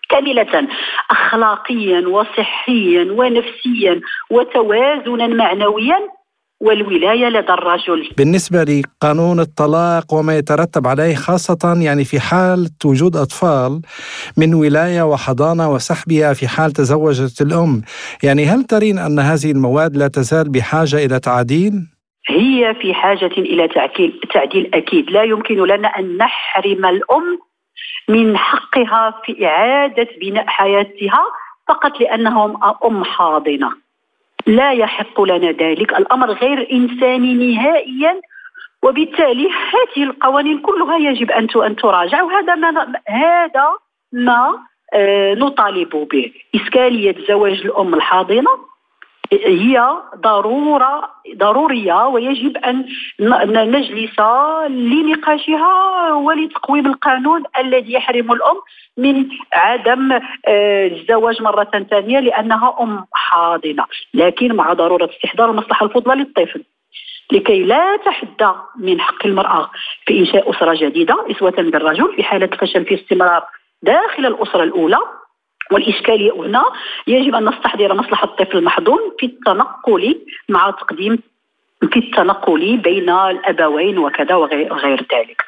كاملة 0.09 0.67
أخلاقيا 1.11 2.07
وصحيا 2.07 3.11
ونفسيا 3.11 4.01
وتوازنا 4.29 5.27
معنويا. 5.27 5.99
والولاية 6.63 7.29
لدى 7.29 7.53
الرجل. 7.53 8.09
بالنسبة 8.17 8.63
لقانون 8.63 9.39
الطلاق 9.39 10.13
وما 10.13 10.37
يترتب 10.37 10.87
عليه 10.87 11.15
خاصة 11.15 11.77
يعني 11.81 12.03
في 12.03 12.19
حال 12.19 12.69
وجود 12.85 13.15
أطفال 13.15 13.81
من 14.37 14.53
ولاية 14.53 15.01
وحضانة 15.01 15.71
وسحبها 15.73 16.33
في 16.33 16.47
حال 16.47 16.71
تزوجت 16.71 17.41
الأم، 17.41 17.81
يعني 18.23 18.45
هل 18.45 18.63
ترين 18.63 18.97
أن 18.97 19.19
هذه 19.19 19.51
المواد 19.51 19.97
لا 19.97 20.07
تزال 20.07 20.49
بحاجة 20.49 21.05
إلى 21.05 21.19
تعديل؟ 21.19 21.73
هي 22.29 22.75
في 22.81 22.93
حاجة 22.93 23.31
إلى 23.37 23.67
تعديل 23.67 24.19
تعديل 24.33 24.71
أكيد، 24.73 25.09
لا 25.09 25.23
يمكن 25.23 25.55
لنا 25.55 25.87
أن 25.87 26.17
نحرم 26.17 26.85
الأم 26.85 27.39
من 28.09 28.37
حقها 28.37 29.21
في 29.25 29.45
إعادة 29.45 30.07
بناء 30.21 30.47
حياتها 30.47 31.23
فقط 31.67 31.99
لانهم 31.99 32.63
أم 32.85 33.03
حاضنة. 33.03 33.82
لا 34.45 34.71
يحق 34.71 35.21
لنا 35.21 35.51
ذلك. 35.51 35.93
الأمر 35.93 36.31
غير 36.31 36.67
إنساني 36.71 37.33
نهائيا 37.33 38.21
وبالتالي 38.83 39.49
هذه 39.49 40.03
القوانين 40.03 40.59
كلها 40.59 40.97
يجب 40.97 41.31
أن 41.31 41.47
أن 41.65 41.75
تراجع 41.75 42.23
وهذا 42.23 42.55
ما 42.55 42.93
هذا 43.07 43.67
ما 44.11 44.59
آه، 44.93 45.33
نطالب 45.33 46.07
به. 46.11 46.31
إسكالية 46.55 47.15
زواج 47.27 47.61
الأم 47.61 47.93
الحاضنة 47.93 48.72
هي 49.45 49.97
ضروره 50.17 51.09
ضرورية 51.35 52.07
ويجب 52.07 52.57
أن 52.57 52.85
نجلس 53.71 54.19
لنقاشها 54.69 56.13
ولتقويم 56.13 56.85
القانون 56.85 57.43
الذي 57.59 57.93
يحرم 57.93 58.31
الأم 58.31 58.57
من 58.97 59.25
عدم 59.53 60.11
آه، 60.47 60.87
الزواج 60.87 61.41
مرة 61.41 61.85
ثانية 61.89 62.19
لأنها 62.19 62.77
أم 62.79 63.05
حاضنة. 63.13 63.85
لكن 64.13 64.55
مع 64.55 64.73
ضرورة 64.73 65.09
استحضار 65.15 65.51
المصلحة 65.51 65.85
الفضلى 65.85 66.15
للطفل 66.15 66.63
لكي 67.31 67.63
لا 67.63 67.97
تحد 67.97 68.53
من 68.79 69.01
حق 69.01 69.25
المرأة 69.25 69.69
في 70.05 70.19
إنشاء 70.19 70.51
أسرة 70.51 70.73
جديدة 70.73 71.25
إسوة 71.31 71.51
بالرجل 71.51 72.15
في 72.15 72.23
حالة 72.23 72.45
الفشل 72.45 72.85
في 72.85 72.95
استمرار 72.95 73.43
داخل 73.81 74.25
الأسرة 74.25 74.63
الأولى. 74.63 74.97
والإشكالية 75.71 76.31
هنا 76.31 76.63
يجب 77.07 77.35
أن 77.35 77.49
نستحضر 77.49 77.93
مصلحة 77.93 78.25
الطفل 78.25 78.57
المحظوظ 78.57 78.99
في 79.19 79.25
التنقل 79.25 80.19
مع 80.49 80.71
تقديم 80.71 81.19
في 81.91 81.99
التنقل 81.99 82.77
بين 82.77 83.09
الأبوين 83.09 83.97
وكذا 83.97 84.35
وغير 84.35 85.05
ذلك 85.13 85.43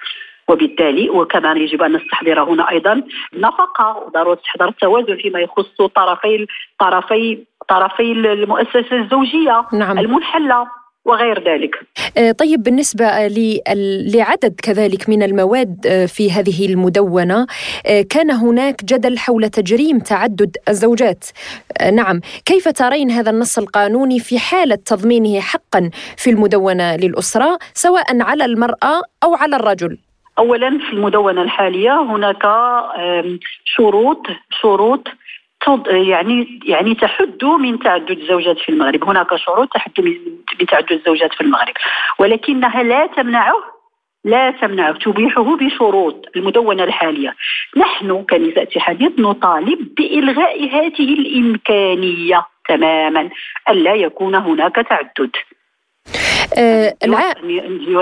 وبالتالي 0.47 1.09
وكمان 1.09 1.57
يجب 1.57 1.81
أن 1.81 1.95
نستحضر 1.95 2.43
هنا 2.43 2.69
أيضا 2.71 3.03
النفقه 3.33 3.97
وضروره 3.97 4.39
استحضار 4.39 4.69
التوازن 4.69 5.17
فيما 5.17 5.39
يخص 5.39 5.81
طرفي 5.95 6.47
طرفي 6.79 7.43
طرفي 7.67 8.11
المؤسسة 8.11 8.95
الزوجية 8.95 9.65
نعم. 9.73 9.99
المنحلة 9.99 10.67
وغير 11.05 11.43
ذلك. 11.43 11.75
آه، 12.17 12.31
طيب 12.31 12.63
بالنسبة 12.63 13.05
لعدد 14.15 14.55
كذلك 14.63 15.09
من 15.09 15.23
المواد 15.23 15.87
آه، 15.87 16.05
في 16.05 16.31
هذه 16.31 16.65
المدونة 16.65 17.47
آه، 17.85 18.01
كان 18.01 18.31
هناك 18.31 18.85
جدل 18.85 19.17
حول 19.17 19.49
تجريم 19.49 19.99
تعدد 19.99 20.57
الزوجات. 20.69 21.25
نعم 21.93 22.19
كيف 22.45 22.67
ترين 22.67 23.11
هذا 23.11 23.29
النص 23.31 23.57
القانوني 23.57 24.19
في 24.19 24.39
حالة 24.39 24.75
تضمينه 24.75 25.39
حقا 25.39 25.89
في 26.17 26.29
المدونة 26.29 26.95
للأسرة 26.95 27.59
سواء 27.73 28.21
على 28.21 28.45
المرأة 28.45 29.01
أو 29.23 29.35
على 29.35 29.55
الرجل؟ 29.55 29.97
اولا 30.39 30.69
في 30.69 30.93
المدونة 30.93 31.41
الحالية 31.41 32.01
هناك 32.01 32.43
شروط 33.65 34.21
شروط 34.61 35.07
يعني 35.87 36.59
يعني 36.65 36.95
تحد 36.95 37.43
من 37.43 37.79
تعدد 37.79 38.19
الزوجات 38.19 38.57
في 38.57 38.69
المغرب. 38.69 39.03
هناك 39.03 39.35
شروط 39.35 39.73
تحد 39.73 39.91
من 39.99 40.65
تعدد 40.67 40.91
الزوجات 40.91 41.33
في 41.33 41.41
المغرب. 41.41 41.73
ولكنها 42.19 42.83
لا 42.83 43.07
تمنعه 43.07 43.75
لا 44.23 44.51
تمنعه 44.51 44.91
تبيحه 44.91 45.55
بشروط 45.57 46.25
المدونة 46.35 46.83
الحالية. 46.83 47.35
نحن 47.77 48.23
كنساء 48.29 48.63
اتحادية 48.63 49.13
نطالب 49.17 49.95
بإلغاء 49.97 50.63
هذه 50.63 51.13
الإمكانية 51.13 52.45
تماما 52.69 53.29
ألا 53.69 53.93
يكون 53.93 54.35
هناك 54.35 54.75
تعدد. 54.75 55.31
أه 56.57 56.93
الع... 57.03 57.33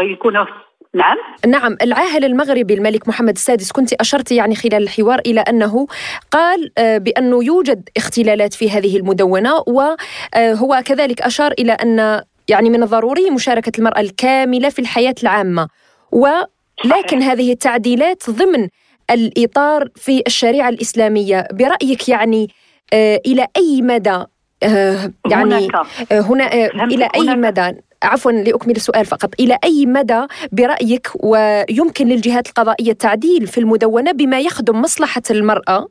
يكون 0.01 0.46
نعم. 0.93 1.17
نعم 1.47 1.77
العاهل 1.81 2.25
المغربي 2.25 2.73
الملك 2.73 3.07
محمد 3.07 3.35
السادس 3.35 3.71
كنت 3.71 3.93
أشرت 3.93 4.31
يعني 4.31 4.55
خلال 4.55 4.83
الحوار 4.83 5.19
إلى 5.19 5.41
أنه 5.41 5.87
قال 6.31 6.71
آه، 6.77 6.97
بأنه 6.97 7.43
يوجد 7.43 7.89
اختلالات 7.97 8.53
في 8.53 8.69
هذه 8.71 8.97
المدونة 8.97 9.63
وهو 9.67 10.81
كذلك 10.85 11.21
أشار 11.21 11.51
إلى 11.51 11.71
أن 11.71 12.21
يعني 12.47 12.69
من 12.69 12.83
الضروري 12.83 13.29
مشاركة 13.29 13.71
المرأة 13.79 13.99
الكاملة 13.99 14.69
في 14.69 14.79
الحياة 14.79 15.15
العامة 15.23 15.67
ولكن 16.11 17.21
هذه 17.21 17.51
التعديلات 17.51 18.29
ضمن 18.29 18.67
الإطار 19.09 19.89
في 19.95 20.23
الشريعة 20.27 20.69
الإسلامية. 20.69 21.47
برأيك 21.51 22.09
يعني 22.09 22.49
آه، 22.93 23.21
إلى 23.25 23.47
أي 23.57 23.81
مدى 23.81 24.23
آه، 24.63 25.11
يعني 25.29 25.67
هنا 26.11 26.53
إلى 26.83 27.09
أي 27.15 27.35
مدى؟ 27.35 27.75
عفوا 28.03 28.31
لأكمل 28.31 28.75
السؤال 28.75 29.05
فقط. 29.05 29.29
إلى 29.39 29.57
أي 29.63 29.86
مدى 29.86 30.25
برأيك 30.51 31.12
ويمكن 31.15 32.07
للجهات 32.07 32.48
القضائية 32.48 32.91
التعديل 32.91 33.48
في 33.48 33.57
المدونة 33.57 34.12
بما 34.12 34.39
يخدم 34.39 34.81
مصلحة 34.81 35.24
المرأة 35.31 35.88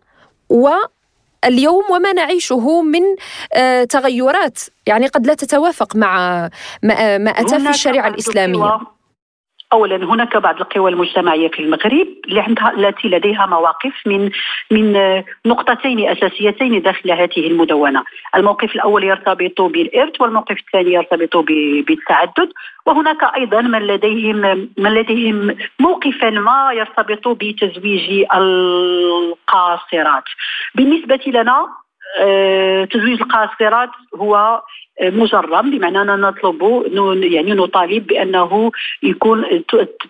و 0.48 0.68
اليوم 1.44 1.84
وما 1.90 2.12
نعيشه 2.12 2.82
من 2.82 3.02
آه، 3.52 3.84
تغيرات؟ 3.84 4.58
يعني 4.86 5.06
قد 5.06 5.26
لا 5.26 5.34
تتوافق 5.34 5.96
مع 5.96 6.50
ما 6.82 7.30
أتى 7.30 7.58
في 7.58 7.70
الشريعة 7.70 8.08
الإسلامية. 8.08 8.80
اولا 9.72 9.96
هناك 9.96 10.36
بعض 10.36 10.60
القوى 10.60 10.90
المجتمعية 10.90 11.48
في 11.48 11.62
المغرب 11.62 12.08
اللي 12.28 12.40
عندها 12.40 12.72
التي 12.72 13.08
لديها 13.08 13.46
مواقف 13.46 13.92
من 14.06 14.30
من 14.70 14.92
نقطتين 15.46 16.08
أساسيتين 16.08 16.82
داخل 16.82 17.10
هذه 17.10 17.46
المدونة، 17.46 18.04
الموقف 18.36 18.74
الأول 18.74 19.04
يرتبط 19.04 19.60
بالإرث 19.60 20.20
والموقف 20.20 20.56
الثاني 20.58 20.92
يرتبط 20.92 21.36
بالتعدد، 21.86 22.52
وهناك 22.86 23.24
أيضا 23.36 23.60
من 23.60 23.86
لديهم 23.86 24.68
من 24.78 24.94
لديهم 24.94 25.56
موقفا 25.78 26.30
ما 26.30 26.72
يرتبط 26.72 27.28
بتزويج 27.28 28.24
القاصرات. 28.34 30.24
بالنسبة 30.74 31.20
لنا 31.26 31.81
تزويج 32.90 33.20
القاصرات 33.20 33.90
هو 34.14 34.62
مجرم 35.02 35.70
بمعنى 35.70 36.02
أننا 36.02 36.16
نطلب 36.16 36.62
يعني 37.22 37.52
نطالب 37.52 38.06
بأنه 38.06 38.70
يكون 39.02 39.44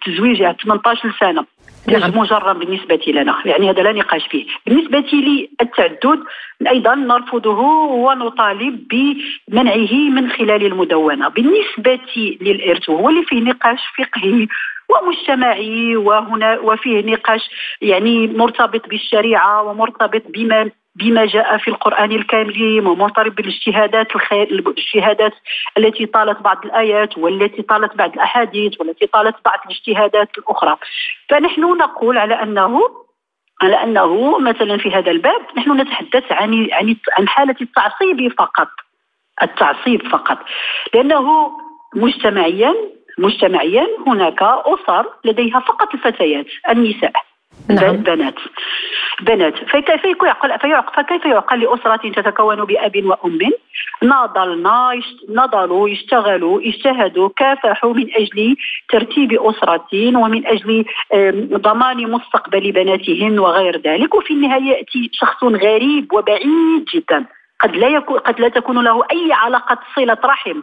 تزويج 0.06 0.52
18 0.64 1.14
سنة. 1.20 1.44
نعم. 1.88 2.18
مجرم 2.18 2.58
بالنسبة 2.58 3.00
لنا. 3.06 3.36
يعني 3.44 3.70
هذا 3.70 3.82
لا 3.82 3.92
نقاش 3.92 4.26
فيه. 4.26 4.46
بالنسبة 4.66 5.04
للتعدد 5.12 6.20
أيضا 6.68 6.94
نرفضه 6.94 7.60
ونطالب 7.60 8.88
بمنعه 8.88 9.94
من 9.94 10.30
خلال 10.30 10.66
المدونة. 10.66 11.28
بالنسبة 11.28 12.00
للإرث 12.40 12.90
هو 12.90 13.08
اللي 13.08 13.22
فيه 13.22 13.40
نقاش 13.40 13.80
فقهي 13.98 14.46
ومجتمعي 14.88 15.96
وهنا 15.96 16.58
وفيه 16.58 17.12
نقاش 17.12 17.50
يعني 17.80 18.26
مرتبط 18.26 18.88
بالشريعة 18.88 19.62
ومرتبط 19.62 20.22
بما 20.28 20.70
بما 20.94 21.26
جاء 21.26 21.56
في 21.56 21.68
القرآن 21.68 22.12
الكريم 22.12 22.86
ومرتبط 22.86 23.32
بالاجتهادات 23.32 24.06
الاجتهادات 24.32 25.32
التي 25.78 26.06
طالت 26.06 26.40
بعض 26.40 26.64
الآيات 26.64 27.18
والتي 27.18 27.62
طالت 27.62 27.96
بعض 27.96 28.12
الأحاديث 28.12 28.80
والتي 28.80 29.06
طالت 29.06 29.36
بعض 29.44 29.58
الاجتهادات 29.66 30.38
الأخرى. 30.38 30.76
فنحن 31.28 31.60
نقول 31.60 32.18
على 32.18 32.34
أنه 32.42 32.80
على 33.62 33.82
أنه 33.82 34.38
مثلا 34.38 34.76
في 34.76 34.90
هذا 34.90 35.10
الباب 35.10 35.40
نحن 35.56 35.80
نتحدث 35.80 36.32
عن 36.32 36.68
عن 36.72 36.96
عن 37.18 37.28
حالة 37.28 37.56
التعصيب 37.60 38.32
فقط. 38.38 38.68
التعصيب 39.42 40.08
فقط. 40.08 40.38
لأنه 40.94 41.52
مجتمعيا 41.94 42.74
مجتمعيا 43.18 43.86
هناك 44.06 44.42
أسر 44.42 45.06
لديها 45.24 45.60
فقط 45.60 45.94
الفتيات 45.94 46.46
النساء. 46.70 47.12
نعم. 47.68 47.96
بنات. 47.96 48.34
بنات. 49.22 49.54
فكيف 49.56 50.04
يعقل 50.24 50.58
فكيف 50.96 51.24
يعقل 51.24 51.60
لأسرة 51.60 52.10
تتكون 52.10 52.64
بأب 52.64 53.04
وأم؟ 53.04 53.38
ناضلنا 54.02 55.00
نضلوا 55.28 55.88
يشتغلوا 55.88 56.60
اجتهدوا 56.60 57.28
كافحوا 57.36 57.94
من 57.94 58.06
أجل 58.14 58.56
ترتيب 58.88 59.32
أسرة 59.32 59.88
ومن 59.92 60.46
أجل 60.46 60.84
ضمان 61.52 62.10
مستقبل 62.10 62.72
بناتهن 62.72 63.38
وغير 63.38 63.80
ذلك. 63.80 64.14
وفي 64.14 64.32
النهاية 64.32 64.62
يأتي 64.62 65.10
شخص 65.12 65.44
غريب 65.44 66.12
وبعيد 66.12 66.84
جدا. 66.94 67.24
قد 67.60 67.76
لا 67.76 67.88
يكون 67.88 68.18
قد 68.18 68.40
لا 68.40 68.48
تكون 68.48 68.84
له 68.84 69.02
أي 69.12 69.32
علاقة 69.32 69.78
صلة 69.96 70.18
رحم. 70.24 70.60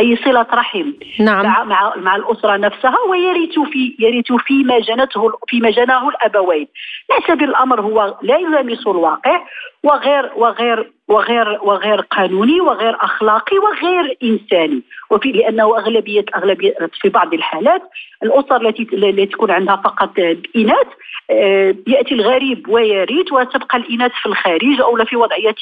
أي 0.00 0.16
صلة 0.16 0.46
رحم. 0.54 0.92
نعم. 1.20 1.46
مع 1.46 1.64
مع 1.64 1.92
مع 1.96 2.16
الأسرة 2.16 2.56
نفسها 2.56 2.98
ويرث 3.08 3.58
في 3.58 3.96
يرث 3.98 4.32
فيما 4.32 4.78
جنته 4.78 5.32
فيما 5.48 5.70
جناه 5.70 6.08
الأبوين. 6.08 6.66
نعتبر 7.10 7.44
الامر 7.44 7.80
هو 7.80 8.18
لا 8.22 8.36
يلامس 8.36 8.86
الواقع. 8.86 9.40
وغير 9.82 10.32
وغير 10.36 10.92
وغير 11.08 11.58
وغير 11.62 12.00
قانوني 12.00 12.60
وغير 12.60 12.96
أخلاقي 13.00 13.58
وغير 13.58 14.16
إنساني. 14.22 14.82
وفي 15.10 15.32
لأنه 15.32 15.64
اغلبيه 15.78 16.24
أغلبية 16.36 16.74
في 17.00 17.08
بعض 17.08 17.34
الحالات 17.34 17.82
الأسر 18.22 18.68
التي 18.68 18.88
التي 18.92 19.26
تكون 19.26 19.50
عندها 19.50 19.76
فقط 19.76 20.18
إناث 20.56 20.86
آه، 21.30 21.74
يأتي 21.86 22.14
الغريب 22.14 22.68
ويريد 22.68 23.32
وتبقى 23.32 23.78
الإناث 23.78 24.12
في 24.22 24.26
الخارج 24.26 24.80
أو 24.80 25.04
في 25.04 25.16
وضعيه 25.16 25.54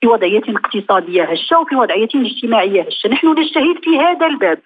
في 0.00 0.06
وضعية 0.06 0.42
اقتصادية 0.48 1.24
هشة 1.24 1.58
وفي 1.58 1.76
وضعية 1.76 2.08
اجتماعية 2.14 2.82
هشة. 2.82 3.08
نحن 3.08 3.28
نجتهد 3.28 3.84
في 3.84 3.98
هذا 3.98 4.26
الباب. 4.26 4.58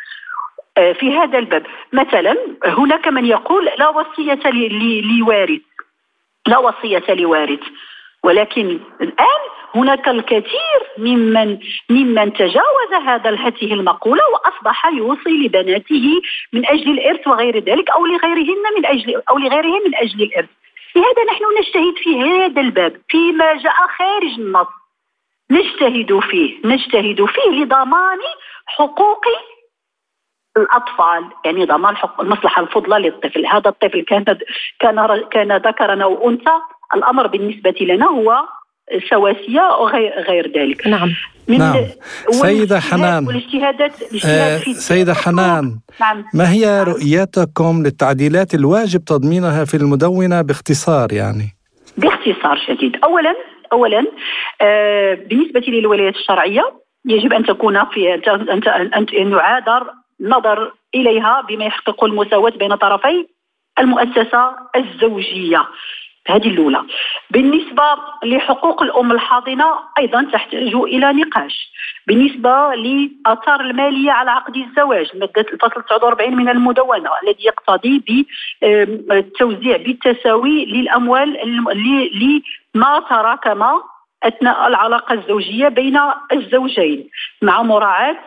آه، 0.79 0.93
في 0.93 1.13
هذا 1.19 1.39
الباب. 1.39 1.67
مثلا 1.93 2.37
هناك 2.65 3.09
من 3.09 3.25
يقول 3.25 3.65
لا 3.65 3.89
وصية 3.89 4.51
لوارث. 5.03 5.61
لا 6.47 6.59
وصية 6.59 7.15
لوارث. 7.15 7.61
ولكن 8.25 8.81
الآن 9.01 9.41
هناك 9.75 10.09
الكثير 10.09 10.81
ممن 10.99 11.59
ممن 11.91 12.33
تجاوز 12.33 12.93
هذا 13.05 13.35
هذه 13.35 13.75
المقولة 13.75 14.23
وأصبح 14.33 14.87
يوصي 14.87 15.31
لبناته 15.31 16.21
من 16.53 16.67
أجل 16.67 16.91
الإرث 16.91 17.27
وغير 17.27 17.59
ذلك 17.59 17.91
أو 17.91 18.07
لغيرهن 18.07 18.63
من 18.79 18.87
أجل 18.87 19.23
أو 19.31 19.39
لغيرهم 19.39 19.83
من 19.87 19.95
أجل 19.95 20.23
الإرث. 20.23 20.49
لهذا 20.97 21.25
نحن 21.33 21.45
نجتهد 21.61 21.95
في 21.97 22.21
هذا 22.21 22.61
الباب 22.61 23.01
فيما 23.09 23.55
جاء 23.55 23.87
خارج 23.99 24.39
النص. 24.39 24.67
نجتهد 25.51 26.19
فيه 26.19 26.59
نجتهد 26.65 27.25
فيه 27.25 27.51
لضمان 27.51 28.19
حقوق 28.67 29.25
الأطفال 30.57 31.25
يعني 31.45 31.65
ضمان 31.65 31.97
حقوق 31.97 32.21
المصلحه 32.21 32.63
الفضلى 32.63 33.09
للطفل. 33.09 33.47
هذا 33.47 33.69
الطفل 33.69 34.01
كان 34.03 34.25
كان 34.81 35.25
كان 35.31 35.57
ذكرا 35.57 36.03
أو 36.03 36.29
أنثى. 36.29 36.61
الأمر 36.95 37.27
بالنسبة 37.27 37.75
لنا 37.81 38.07
هو 38.07 38.37
سواسية 39.11 39.61
وغير 39.81 40.13
غير 40.29 40.53
ذلك. 40.57 40.87
نعم. 40.87 41.11
من 41.49 41.59
نعم. 41.59 41.77
سيدة 42.31 42.81
حنان. 42.81 43.27
والاجتهادات 43.27 43.93
آه 44.27 44.59
سيدة 44.59 45.15
حنان 45.15 45.81
نعم. 46.01 46.25
ما 46.35 46.53
هي 46.53 46.83
رؤيتكم 46.83 47.83
للتعديلات 47.83 48.55
الواجب 48.55 49.05
تضمينها 49.05 49.65
في 49.65 49.77
المدونة 49.77 50.43
باختصار 50.43 51.13
يعني؟ 51.13 51.57
باختصار 51.99 52.57
شديد. 52.67 52.97
أولا 53.05 53.35
أولا 53.73 54.07
آه 54.61 55.15
بالنسبة 55.15 55.61
للولايات 55.69 56.15
الشرعية 56.15 56.63
يجب 57.05 57.33
أن 57.33 57.45
تكون 57.45 57.85
في 57.85 58.15
أن 58.15 58.61
أن 58.95 59.33
يعادر 59.33 59.87
نظر 60.21 60.73
إليها 60.95 61.45
بما 61.49 61.65
يحقق 61.65 62.05
المساواة 62.05 62.51
بين 62.51 62.75
طرفي 62.75 63.27
المؤسسة 63.79 64.57
الزوجية. 64.77 65.65
هذه 66.29 66.49
الأولى. 66.49 66.83
بالنسبة 67.31 67.83
لحقوق 68.25 68.83
الأم 68.83 69.13
الحاضنة 69.13 69.75
أيضا 69.99 70.23
تحتاج 70.33 70.75
إلى 70.75 71.13
نقاش. 71.13 71.71
بالنسبة 72.07 72.75
لآثار 72.75 73.61
المالية 73.61 74.11
على 74.11 74.31
عقد 74.31 74.57
الزواج 74.57 75.17
مادة 75.17 75.47
الفصل 75.53 75.83
49 75.83 76.37
من 76.37 76.49
المدونة 76.49 77.11
الذي 77.23 77.45
يقتضي 77.45 78.27
بالتوزيع 78.63 79.77
بالتساوي 79.77 80.65
للأموال 80.65 81.39
لما 82.75 83.01
تراكم 83.11 83.65
أثناء 84.23 84.69
العلاقة 84.69 85.13
الزوجية 85.15 85.69
بين 85.69 86.01
الزوجين 86.33 87.09
مع 87.43 87.63
مراعاة 87.63 88.19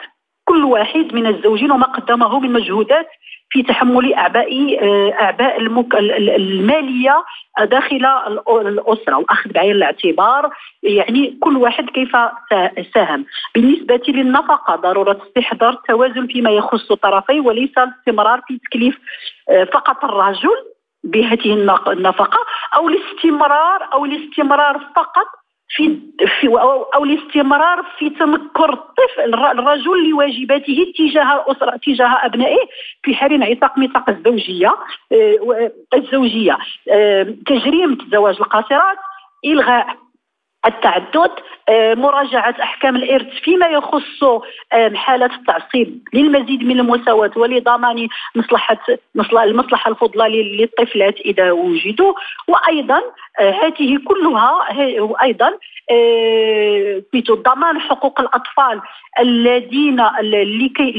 كل 0.46 0.64
واحد 0.64 1.14
من 1.14 1.28
الزوجين 1.28 1.72
وما 1.72 1.86
قدمه 1.86 2.40
من 2.40 2.54
مجهودات 2.54 3.08
في 3.54 3.64
تحمل 3.64 4.14
أعباء 4.14 4.80
أعباء. 5.22 5.62
المالية 6.12 7.24
داخل 7.62 8.06
الأسرة 8.50 9.18
وأخذ 9.18 9.52
بعين 9.52 9.72
الاعتبار 9.72 10.50
يعني 10.84 11.38
كل 11.42 11.58
واحد 11.58 11.90
كيف 11.90 12.12
ساهم 12.94 13.26
بالنسبة 13.56 14.02
للنفقة 14.08 14.76
ضرورة 14.76 15.22
استحضار 15.28 15.70
التوازن 15.70 16.28
فيما 16.28 16.50
يخص 16.50 16.92
الطرفين 16.92 17.40
وليس 17.40 17.78
الاستمرار 17.78 18.42
في 18.48 18.58
تكليف 18.58 19.00
آه، 19.50 19.64
فقط 19.64 20.04
الرجل 20.06 20.56
بهذه 21.04 21.54
النفقة 21.88 22.40
أو 22.76 22.90
الاستمرار 22.90 23.90
أو 23.94 24.06
الاستمرار 24.06 24.80
فقط 24.96 25.28
في, 25.76 26.00
في 26.40 26.48
أو 26.96 27.04
الاستمرار 27.04 27.86
في 28.00 28.10
تنكر 28.10 28.74
الطفل 28.74 29.34
الرجل 29.34 30.10
لواجباته 30.10 30.94
تجاه 30.98 31.36
الاسره 31.36 31.78
تجاه 31.78 32.26
أبنائه 32.26 32.60
في 33.04 33.16
حال 33.16 33.34
انعتاق 33.34 33.78
ميثاق 33.78 34.10
الزوجية 34.10 34.76
آه، 35.12 35.72
الزوجية. 35.94 36.58
آه، 36.92 37.24
تجريم 37.46 37.98
زواج 38.12 38.36
القاصرات 38.40 38.98
إلغاء 39.46 40.03
التعدد 40.66 41.32
آه، 41.70 41.94
مراجعة 41.94 42.56
أحكام 42.62 42.96
الإرث 42.96 43.28
فيما 43.44 43.68
يخص 43.68 44.24
حالة 44.96 45.26
التعصيب 45.26 46.02
للمزيد 46.14 46.64
من 46.64 46.80
المساواة 46.80 47.32
ولضمان 47.36 48.08
مصلحة 48.36 48.78
المصلحة 49.44 49.92
الفضلى 49.92 50.58
للطفلات 50.58 51.20
إذا 51.20 51.52
وجدوا. 51.52 52.14
وأيضا 52.48 53.02
آه، 53.40 53.52
هذه 53.52 53.98
كلها 54.08 54.68
أيضا 55.24 55.50
في 57.12 57.24
آه، 57.30 57.34
ضمان 57.34 57.80
حقوق 57.80 58.22
الأطفال 58.22 58.82
الذين 59.20 60.00
لكي 60.22 60.92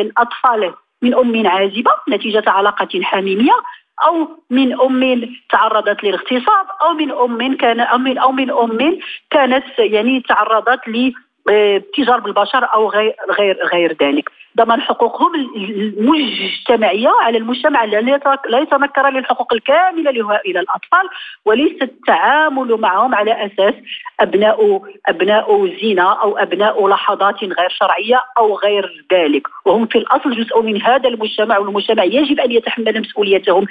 الأطفال 0.00 0.74
من 1.02 1.14
أم 1.14 1.46
عازبة 1.46 1.90
نتيجة 2.08 2.42
علاقة 2.46 3.00
حميمية. 3.02 3.54
أو 4.02 4.28
من 4.50 4.80
أم 4.80 5.30
تعرضت 5.50 6.04
للاغتصاب 6.04 6.66
أو 6.82 6.92
من 6.92 7.10
أم 7.10 7.56
كان 7.56 7.80
أو 7.80 7.98
من 7.98 8.18
أو 8.18 8.32
من 8.32 8.50
أم 8.50 8.98
كانت 9.30 9.64
يعني 9.78 10.20
تعرضت 10.20 10.80
لتجار 10.88 12.20
بالبشر 12.20 12.64
أو 12.74 12.90
غير 12.90 13.14
غير 13.38 13.56
غير 13.72 13.96
ذلك. 14.02 14.30
ضمان 14.56 14.80
حقوقهم 14.80 15.34
المجتمعيه 15.56 17.08
على 17.22 17.38
المجتمع 17.38 17.84
لا 17.84 18.58
يتنكر 18.58 19.10
للحقوق 19.10 19.52
الكاملة 19.52 20.10
إلى 20.46 20.60
الأطفال 20.60 21.08
وليس 21.44 21.82
التعامل 21.82 22.80
معهم 22.80 23.14
على 23.14 23.46
أساس 23.46 23.74
ابناء 24.20 24.82
أبناء 25.08 25.76
زنا 25.82 26.12
أو 26.22 26.38
أبناء 26.38 26.88
لحظات 26.88 27.44
غير 27.44 27.68
شرعية 27.68 28.22
أو 28.38 28.58
غير 28.58 29.04
ذلك. 29.12 29.46
وهم 29.64 29.86
في 29.86 29.98
الأصل 29.98 30.36
جزء 30.36 30.62
من 30.62 30.82
هذا 30.82 31.08
المجتمع 31.08 31.58
والمجتمع 31.58 32.04
يجب 32.04 32.40
أن 32.40 32.52
يتحمل 32.52 33.00
مسؤوليتهم 33.00 33.66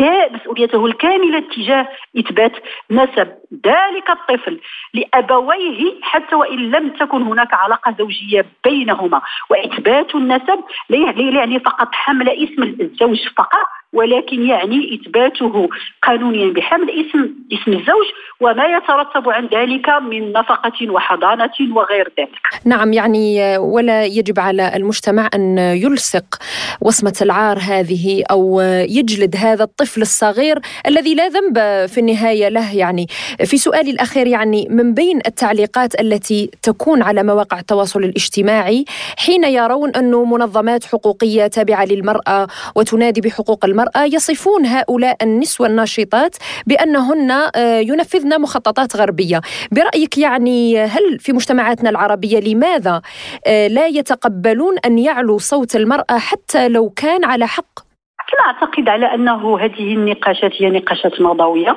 مسؤوليته 0.00 0.86
الكاملة 0.86 1.40
تجاه 1.40 1.88
إثبات 2.18 2.52
نسب 2.90 3.28
ذلك 3.66 4.10
الطفل 4.10 4.60
لأبويه 4.94 6.00
حتى 6.02 6.34
وإن 6.34 6.70
لم 6.70 6.88
تكن 6.88 7.22
هناك 7.22 7.54
علاقة 7.54 7.94
زوجية 7.98 8.46
بينهما. 8.64 9.20
وإثبات 9.50 10.14
النسب 10.14 10.64
لا 10.88 10.98
يعني 11.38 11.60
فقط 11.60 11.88
حمل 11.92 12.28
اسم 12.28 12.62
الزوج 12.62 13.28
فقط 13.36 13.66
ولكن 13.96 14.42
يعني 14.42 14.94
إثباته 14.94 15.68
قانونيا 16.02 16.52
بحمل 16.52 16.90
اسم 16.90 17.34
اسم 17.52 17.72
الزوج 17.72 18.06
وما 18.40 18.64
يترتب 18.64 19.28
عن 19.28 19.46
ذلك 19.46 19.88
من 19.88 20.32
نفقة 20.32 20.90
وحضانة 20.90 21.56
وغير 21.74 22.12
ذلك. 22.18 22.46
نعم 22.64 22.92
يعني 22.92 23.58
ولا 23.58 24.04
يجب 24.04 24.40
على 24.40 24.76
المجتمع 24.76 25.28
أن 25.34 25.58
يلصق 25.58 26.24
وصمة 26.80 27.16
العار 27.22 27.58
هذه 27.58 28.24
أو 28.30 28.60
يجلد 28.88 29.36
هذا 29.36 29.64
الطفل 29.64 30.02
الصغير 30.02 30.58
الذي 30.86 31.14
لا 31.14 31.28
ذنب 31.28 31.86
في 31.88 31.98
النهاية 32.00 32.48
له 32.48 32.76
يعني 32.76 33.06
في 33.44 33.56
سؤالي 33.56 33.90
الأخير 33.90 34.26
يعني 34.26 34.68
من 34.70 34.94
بين 34.94 35.20
التعليقات 35.26 36.00
التي 36.00 36.50
تكون 36.62 37.02
على 37.02 37.22
مواقع 37.22 37.58
التواصل 37.58 38.04
الاجتماعي 38.04 38.84
حين 39.16 39.44
يرون 39.44 39.90
انه 39.90 40.24
منظمات 40.24 40.84
حقوقية 40.84 41.46
تابعة 41.46 41.84
للمرأة 41.84 42.46
وتنادي 42.74 43.20
بحقوق 43.20 43.64
المرأة 43.64 43.85
المرأة 43.86 44.14
يصفون 44.14 44.66
هؤلاء 44.66 45.16
النسوة 45.22 45.66
الناشطات 45.66 46.36
بأنهن 46.66 47.30
آه، 47.30 47.78
ينفذن 47.78 48.40
مخططات 48.40 48.96
غربية. 48.96 49.40
برأيك 49.72 50.18
يعني 50.18 50.78
هل 50.78 51.18
في 51.18 51.32
مجتمعاتنا 51.32 51.90
العربية 51.90 52.40
لماذا 52.40 53.02
آه، 53.46 53.66
لا 53.66 53.86
يتقبلون 53.86 54.74
أن 54.86 54.98
يعلو 54.98 55.38
صوت 55.38 55.76
المرأة 55.76 56.18
حتى 56.18 56.68
لو 56.68 56.90
كان 56.90 57.24
على 57.24 57.46
حق؟ 57.46 57.86
لا 58.34 58.46
أعتقد 58.46 58.88
على 58.88 59.14
أنه 59.14 59.58
هذه 59.60 59.94
النقاشات 59.94 60.52
هي 60.62 60.70
نقاشات 60.70 61.20
موضويه 61.20 61.76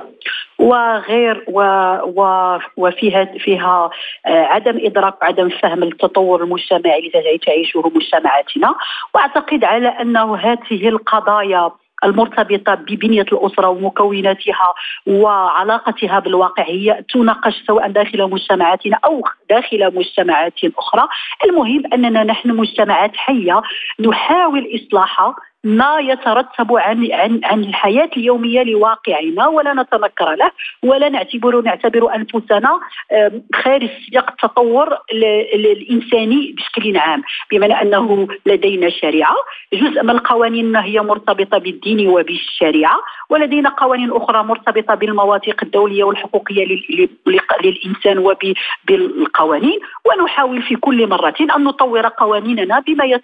وغير 0.59 1.45
و 1.47 1.61
و 2.05 2.57
وفيها 2.77 3.25
فيها 3.25 3.89
آه، 4.25 4.45
عدم 4.45 4.77
إدراك 4.85 5.21
وعدم 5.21 5.49
فهم 5.49 5.83
التطور 5.83 6.43
المجتمعي 6.43 7.11
الذي 7.15 7.37
تعيشه 7.37 7.91
مجتمعاتنا. 7.95 8.75
وأعتقد 9.15 9.63
على 9.63 9.87
أنه 9.87 10.35
هذه 10.35 10.87
القضايا 10.89 11.71
المرتبطة 12.03 12.75
ببنية 12.75 13.25
الأسرة 13.31 13.67
ومكوناتها 13.67 14.73
وعلاقتها 15.07 16.19
بالواقع 16.19 16.63
هي 16.63 17.03
تناقش 17.13 17.63
سواء 17.67 17.91
داخل 17.91 18.29
مجتمعاتنا 18.29 18.99
أو 19.05 19.21
داخل 19.49 19.95
مجتمعات 19.95 20.53
أخرى. 20.77 21.07
المهم 21.45 21.83
أننا 21.93 22.23
نحن 22.23 22.49
مجتمعات 22.49 23.11
حية 23.15 23.61
نحاول 23.99 24.67
إصلاحها 24.75 25.35
ما 25.63 25.99
يترتب 25.99 26.73
عن 26.73 27.11
عن 27.11 27.41
عن 27.43 27.63
الحياة 27.63 28.09
اليومية 28.17 28.63
لواقعنا 28.63 29.47
ولا 29.47 29.73
نتنكر 29.73 30.35
له 30.35 30.51
ولا 30.83 31.09
نعتبر 31.09 31.61
نعتبر 31.61 32.15
أنفسنا 32.15 32.79
خارج 33.55 33.89
سياق 34.09 34.29
التطور 34.29 34.97
الإنساني 35.55 36.55
بشكل 36.57 36.97
عام. 36.97 37.23
بمعنى 37.51 37.81
أنه 37.81 38.27
لدينا 38.45 38.89
شريعة 38.89 39.35
جزء 39.73 40.03
من 40.03 40.09
القوانين 40.09 40.75
هي 40.75 41.01
مرتبطة 41.01 41.57
بالدين 41.57 42.07
وبالشريعة 42.07 42.97
ولدينا 43.29 43.69
قوانين 43.69 44.11
أخرى 44.11 44.43
مرتبطة 44.43 44.95
بالمواثيق 44.95 45.63
الدولية 45.63 46.03
والحقوقية 46.03 46.65
للإنسان 47.63 48.17
وبالقوانين 48.17 49.79
ونحاول 50.05 50.61
في 50.61 50.75
كل 50.75 51.07
مرة 51.07 51.35
أن 51.55 51.63
نطور 51.63 52.07
قوانيننا 52.07 52.79
بما 52.79 53.19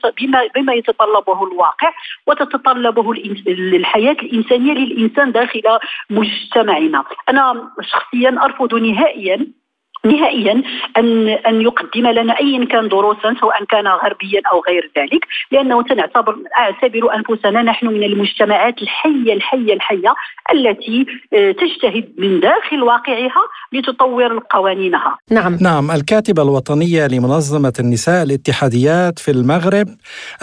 بما 0.55 0.73
يتطلبه 0.73 1.43
الواقع. 1.43 1.91
وتتطلبه 2.27 3.11
الحياة 3.47 4.17
الإنسانية 4.23 4.73
للإنسان 4.73 5.31
داخل 5.31 5.61
مجتمعنا. 6.09 7.03
أنا 7.29 7.71
شخصيا 7.81 8.45
أرفض 8.45 8.75
نهائيا 8.75 9.47
نهائيا 10.05 10.63
ان 10.97 11.29
أن 11.29 11.61
يقدم 11.61 12.07
لنا 12.07 12.39
ايا 12.39 12.65
كان 12.65 12.87
دروسا 12.87 13.35
سواء 13.39 13.63
كان 13.63 13.87
غربيا 13.87 14.41
أو 14.51 14.63
غير 14.67 14.91
ذلك 14.97 15.25
لأنه 15.51 15.83
سنعتبر 15.89 16.35
أعتبر 16.57 17.15
أنفسنا 17.15 17.61
نحن 17.61 17.87
من 17.87 18.03
المجتمعات 18.03 18.81
الحيه 18.81 19.33
الحيه 19.33 19.73
الحية 19.73 20.13
التي 20.53 21.05
آه، 21.33 21.51
تجتهد 21.51 22.05
من 22.17 22.39
داخل 22.39 22.83
واقعها 22.83 23.43
لتطور 23.73 24.39
قوانينها. 24.49 25.17
نعم 25.31 25.57
نعم 25.61 25.91
الكاتبة 25.91 26.41
الوطنية 26.41 27.07
لمنظمة 27.07 27.73
النساء 27.79 28.23
الاتحاديات 28.23 29.19
في 29.19 29.31
المغرب 29.31 29.87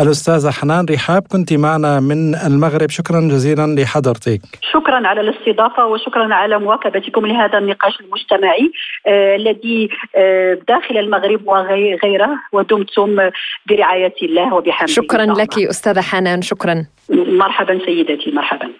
الأستاذة 0.00 0.50
حنان 0.50 0.86
رحاب 0.90 1.22
كنت 1.32 1.52
معنا 1.52 2.00
من 2.00 2.34
المغرب 2.34 2.90
شكرا 2.90 3.20
جزيلا 3.20 3.66
لحضرتك. 3.80 4.40
شكرا 4.72 5.06
على 5.08 5.20
الاستضافة 5.20 5.86
وشكرا 5.86 6.34
على 6.34 6.58
مواكبتكم 6.58 7.26
لهذا 7.26 7.58
النقاش 7.58 8.00
المجتمعي 8.00 8.72
آه، 9.06 9.36
الذي 9.52 9.88
آه، 10.16 10.58
داخل 10.68 10.98
المغرب 10.98 11.48
وغيره 11.48 12.30
ودمتم 12.52 13.30
برعاية 13.68 14.14
الله 14.22 14.54
وبحمده. 14.54 14.92
شكرا 14.92 15.24
لك 15.24 15.58
أستاذة 15.58 16.00
حنان 16.00 16.42
شكرا. 16.42 16.86
مرحبا 17.10 17.78
سيدتي 17.86 18.30
مرحبا. 18.30 18.70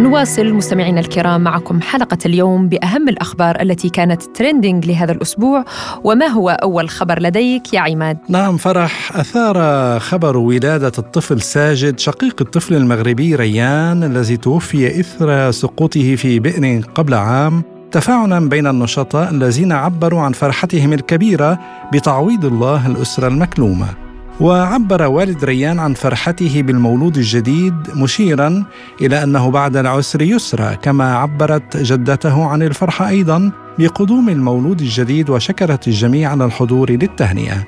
نواصل 0.00 0.52
مستمعينا 0.52 1.00
الكرام 1.00 1.40
معكم 1.40 1.80
حلقة 1.80 2.18
اليوم 2.26 2.68
بأهم 2.68 3.08
الأخبار 3.08 3.60
التي 3.62 3.88
كانت 3.88 4.22
trending 4.22 4.86
لهذا 4.86 5.12
الأسبوع 5.12 5.64
وما 6.04 6.26
هو 6.26 6.50
أول 6.50 6.88
خبر 6.88 7.22
لديك 7.22 7.74
يا 7.74 7.80
عماد؟ 7.80 8.18
نعم 8.28 8.56
فرح 8.56 9.16
أثار 9.16 9.98
خبر 10.00 10.36
ولادة 10.36 10.92
الطفل 10.98 11.40
ساجد 11.40 11.98
شقيق 11.98 12.36
الطفل 12.40 12.74
المغربي 12.74 13.34
ريان 13.34 14.04
الذي 14.04 14.36
توفي 14.36 15.00
إثر 15.00 15.50
سقوطه 15.50 16.16
في 16.16 16.38
بئر 16.38 16.82
قبل 16.94 17.14
عام 17.14 17.62
تفاعلا 17.92 18.48
بين 18.48 18.66
النشطاء 18.66 19.30
الذين 19.30 19.72
عبروا 19.72 20.20
عن 20.20 20.32
فرحتهم 20.32 20.92
الكبيرة 20.92 21.58
بتعويض 21.92 22.44
الله 22.44 22.86
الأسرة 22.86 23.28
المكلومة 23.28 24.05
وعبر 24.40 25.02
والد 25.02 25.44
ريان 25.44 25.78
عن 25.78 25.94
فرحته 25.94 26.62
بالمولود 26.62 27.16
الجديد 27.16 27.74
مشيرا 27.94 28.64
إلى 29.00 29.22
أنه 29.22 29.50
بعد 29.50 29.76
العسر 29.76 30.22
يسرى 30.22 30.76
كما 30.82 31.16
عبرت 31.16 31.76
جدته 31.76 32.44
عن 32.44 32.62
الفرحه 32.62 33.08
أيضا 33.08 33.50
بقدوم 33.78 34.28
المولود 34.28 34.80
الجديد 34.80 35.30
وشكرت 35.30 35.88
الجميع 35.88 36.30
على 36.30 36.44
الحضور 36.44 36.90
للتهنئة. 36.90 37.66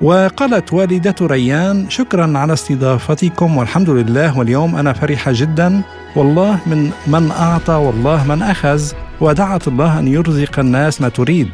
وقالت 0.00 0.72
والدة 0.72 1.14
ريان 1.22 1.90
شكرا 1.90 2.38
على 2.38 2.52
استضافتكم 2.52 3.56
والحمد 3.56 3.90
لله 3.90 4.38
واليوم 4.38 4.76
أنا 4.76 4.92
فرحة 4.92 5.32
جدا. 5.34 5.82
والله 6.16 6.60
من 6.66 6.90
من 7.06 7.30
أعطى 7.30 7.72
والله 7.72 8.26
من 8.26 8.42
أخذ 8.42 8.92
ودعت 9.20 9.68
الله 9.68 9.98
أن 9.98 10.08
يرزق 10.08 10.58
الناس 10.58 11.00
ما 11.00 11.08
تريد. 11.08 11.48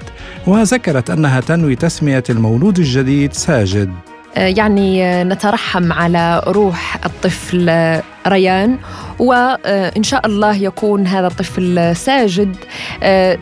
وذكرت 0.46 1.10
أنها 1.10 1.40
تنوي 1.40 1.76
تسمية 1.76 2.24
المولود 2.30 2.78
الجديد 2.78 3.32
ساجد. 3.32 3.90
يعني 4.36 5.04
آه، 5.04 5.24
نترحم 5.24 5.92
على 5.92 6.42
روح 6.46 6.98
الطفل 7.04 7.68
آه، 7.68 8.02
ريان 8.26 8.78
وإن 9.18 10.02
شاء 10.02 10.26
الله 10.26 10.56
يكون 10.56 11.06
هذا 11.06 11.26
الطفل 11.26 11.96
ساجد 11.96 12.56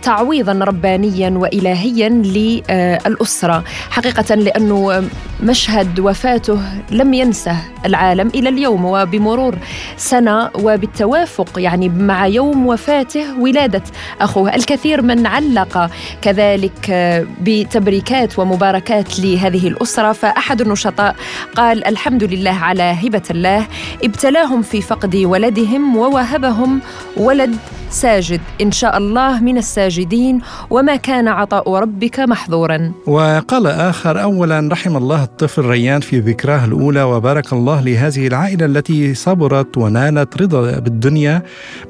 تعويضا 0.02 0.52
ربانيا 0.52 1.30
وإلهيا 1.30 2.08
للأسرة. 2.08 3.64
حقيقة 3.90 4.34
لأنه 4.34 5.04
مشهد 5.42 6.00
وفاته 6.00 6.60
لم 6.90 7.14
ينسه 7.14 7.56
العالم 7.86 8.28
إلى 8.34 8.48
اليوم 8.48 8.84
وبمرور 8.84 9.54
سنة 9.96 10.50
وبالتوافق 10.54 11.48
يعني 11.56 11.88
مع 11.88 12.26
يوم 12.26 12.66
وفاته 12.66 13.40
ولادة 13.40 13.82
أخوه 14.20 14.54
الكثير 14.54 15.02
من 15.02 15.26
علق 15.26 15.90
كذلك 16.22 16.90
بتبريكات 17.40 18.38
ومباركات 18.38 19.20
لهذه 19.20 19.68
الأسرة. 19.68 20.12
فأحد 20.12 20.60
النشطاء 20.60 21.16
قال 21.56 21.86
الحمد 21.86 22.24
لله 22.24 22.50
على 22.50 22.82
هبة 22.82 23.22
الله 23.30 23.66
ابتلاهم 24.04 24.62
في 24.70 24.82
فقد 24.82 25.16
ولدهم 25.16 25.96
ووهبهم 25.96 26.80
ولد 27.16 27.56
ساجد 27.90 28.40
إن 28.62 28.72
شاء 28.72 28.98
الله 28.98 29.40
من 29.40 29.58
الساجدين 29.58 30.40
وما 30.70 30.96
كان 30.96 31.28
عطاء 31.28 31.74
ربك 31.74 32.20
محظورا. 32.20 32.92
وقال 33.06 33.66
آخر 33.66 34.22
اولا 34.22 34.68
رحم 34.72 34.96
الله 34.96 35.22
الطفل 35.22 35.64
ريان 35.64 36.00
في 36.00 36.18
ذكراه 36.18 36.64
الأولى 36.64 37.02
وبارك 37.02 37.52
الله 37.52 37.80
لهذه 37.80 38.26
العائلة 38.26 38.66
التي 38.66 39.14
صبرت 39.14 39.78
ونالت 39.78 40.42
رضا 40.42 40.78
بالدنيا 40.78 41.42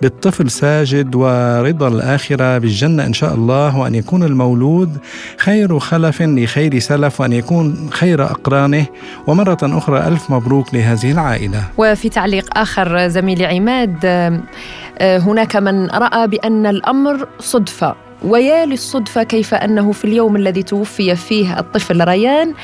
بالطفل 0.03 0.51
ساجد 0.51 1.15
ورضا 1.15 1.89
الآخرة 1.89 2.59
بالجنة 2.59 3.07
إن 3.07 3.13
شاء 3.13 3.35
الله 3.35 3.79
وأن 3.79 3.95
يكون 3.95 4.23
المولود 4.23 4.99
خير 5.39 5.79
خلف 5.79 6.23
لخير 6.23 6.79
سلف 6.79 7.21
وأن 7.21 7.33
يكون 7.33 7.89
خير 7.91 8.25
أقرانه 8.25 8.87
ومرة 9.27 9.59
أخرى 9.63 9.99
ألف 9.99 10.31
مبروك 10.31 10.75
لهذه 10.75 11.13
العائلة. 11.13 11.63
وفي 11.79 12.09
تعليق 12.09 12.59
آخر 12.59 13.09
زميلي 13.09 13.47
عماد 13.47 13.99
هناك 15.01 15.57
من 15.57 15.87
رأى 15.91 16.27
بأن 16.27 16.67
الأمر 16.67 17.29
صدفة. 17.39 18.08
ويا 18.23 18.67
للصدفة 18.67 19.23
كيف 19.23 19.55
أنه 19.55 19.93
في 19.93 20.05
اليوم 20.05 20.37
الذي 20.37 20.63
توفي 20.63 21.17
فيه 21.17 21.59
الطفل 21.59 22.09
ريان 22.09 22.55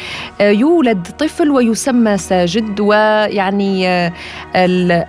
آه، 0.40 0.50
يولد 0.50 1.08
طفل 1.18 1.50
ويسمى 1.50 2.18
ساجد 2.18 2.80
ويعني 2.80 3.88
آه، 3.88 4.12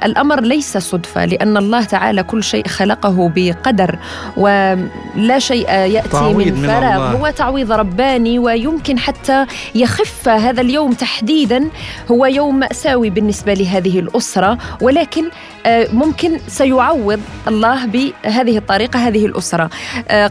الأمر 0.05 0.41
ليس 0.41 0.77
صدفة 0.77 1.25
لأن 1.25 1.57
الله 1.57 1.83
تعالى 1.83 2.23
كل 2.23 2.43
شيء 2.43 2.67
خلقه 2.67 3.31
بقدر 3.35 3.99
ولا 4.37 5.39
شيء 5.39 5.69
يأتي 5.69 6.07
من 6.33 6.55
فراغ. 6.55 7.15
هو 7.17 7.29
تعويض 7.29 7.71
رباني 7.71 8.39
ويمكن 8.39 8.99
حتى 8.99 9.45
يخف 9.75 10.29
هذا 10.29 10.61
اليوم 10.61 10.93
تحديدا 10.93 11.67
هو 12.11 12.25
يوم 12.25 12.59
مأساوي 12.59 13.09
بالنسبة 13.09 13.53
لهذه 13.53 13.99
الأسرة 13.99 14.57
ولكن 14.81 15.23
آه، 15.65 15.87
ممكن 15.93 16.39
سيعوض 16.47 17.19
الله 17.47 17.85
بهذه 17.85 18.57
الطريقة 18.57 18.99
هذه 19.07 19.25
الأسرة. 19.25 19.69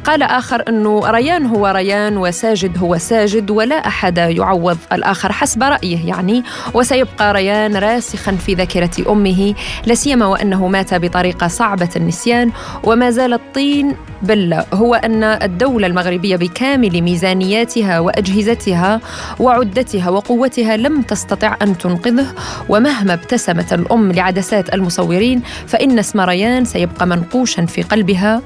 قال 0.05 0.23
آخر 0.23 0.62
أنه 0.69 1.11
ريان 1.11 1.47
هو 1.47 1.67
ريان 1.67 2.17
وساجد 2.17 2.79
هو 2.79 2.99
ساجد 2.99 3.51
ولا 3.51 3.87
أحد 3.87 4.19
يعوض 4.19 4.79
الآخر 4.93 5.33
حسب 5.33 5.62
رأيه. 5.62 6.09
يعني 6.09 6.45
وسيبقى 6.75 7.33
ريان 7.33 7.77
راسخا 7.77 8.33
في 8.33 8.55
ذاكرة 8.55 9.12
أمه 9.12 9.55
لا 9.87 9.95
سيما 9.95 10.27
وأنه 10.27 10.69
مات 10.69 10.95
بطريقة 10.95 11.49
صعبة 11.49 11.88
النسيان 11.97 12.53
وما 12.85 13.11
زال 13.11 13.33
الطين 13.33 13.97
بلة 14.23 14.64
هو 14.75 14.95
أن 14.95 15.25
الدولة 15.25 15.87
المغربية 15.87 16.37
بكامل 16.37 17.03
ميزانياتها 17.03 18.01
وأجهزتها 18.01 19.01
وعدتها 19.40 20.11
وقوتها 20.11 20.77
لم 20.77 21.03
تستطع 21.03 21.57
أن 21.62 21.79
تنقذه 21.79 22.27
ومهما 22.69 23.14
ابتسمت 23.14 23.73
الأم 23.73 24.12
لعدسات 24.12 24.75
المصورين 24.75 25.43
فإن 25.67 25.99
اسم 25.99 26.21
ريان 26.21 26.64
سيبقى 26.64 27.07
منقوشا 27.07 27.67
في 27.67 27.83
قلبها. 27.83 28.43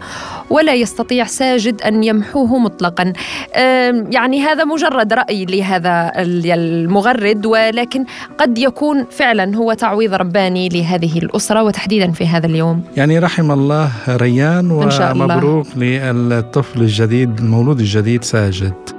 ولا 0.51 0.75
يستطيع 0.75 1.25
ساجد 1.25 1.83
أن 1.83 2.05
يمحوه 2.05 2.59
مطلقا. 2.59 3.13
يعني 4.11 4.41
هذا 4.41 4.65
مجرد 4.65 5.13
رأي 5.13 5.45
لهذا 5.45 6.13
المغرد 6.17 7.47
ولكن 7.47 8.05
قد 8.39 8.59
يكون 8.59 9.07
فعلا 9.11 9.57
هو 9.57 9.73
تعويض 9.73 10.15
رباني 10.15 10.69
لهذه 10.69 11.19
الأسرة. 11.19 11.63
وتحديدا 11.63 12.13
في 12.13 12.27
هذا 12.27 12.47
اليوم. 12.47 12.83
يعني 12.97 13.19
رحم 13.19 13.51
الله 13.51 13.91
ريان 14.09 14.71
ومبروك 14.71 15.67
للطفل 15.77 16.81
الجديد 16.81 17.39
المولود 17.39 17.81
الجديد 17.81 18.25
ساجد. 18.25 18.98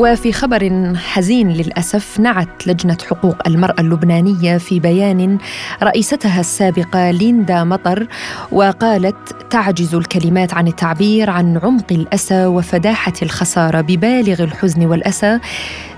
وفي 0.00 0.32
خبر 0.32 0.92
حزين 0.96 1.48
للأسف 1.48 2.20
نعت 2.20 2.66
لجنة 2.66 2.96
حقوق 3.10 3.36
المرأة 3.46 3.80
اللبنانية 3.80 4.58
في 4.58 4.80
بيان 4.80 5.38
رئيستها 5.82 6.40
السابقة 6.40 7.10
ليندا 7.10 7.64
مطر 7.64 8.06
وقالت 8.52 9.16
تعجز 9.50 9.94
الكلمات 9.94 10.54
عن 10.54 10.68
التعبير 10.68 11.30
عن 11.30 11.60
عمق 11.62 11.92
الأسى 11.92 12.46
وفداحة 12.46 13.12
الخسارة 13.22 13.80
ببالغ 13.80 14.42
الحزن 14.42 14.86
والأسى. 14.86 15.38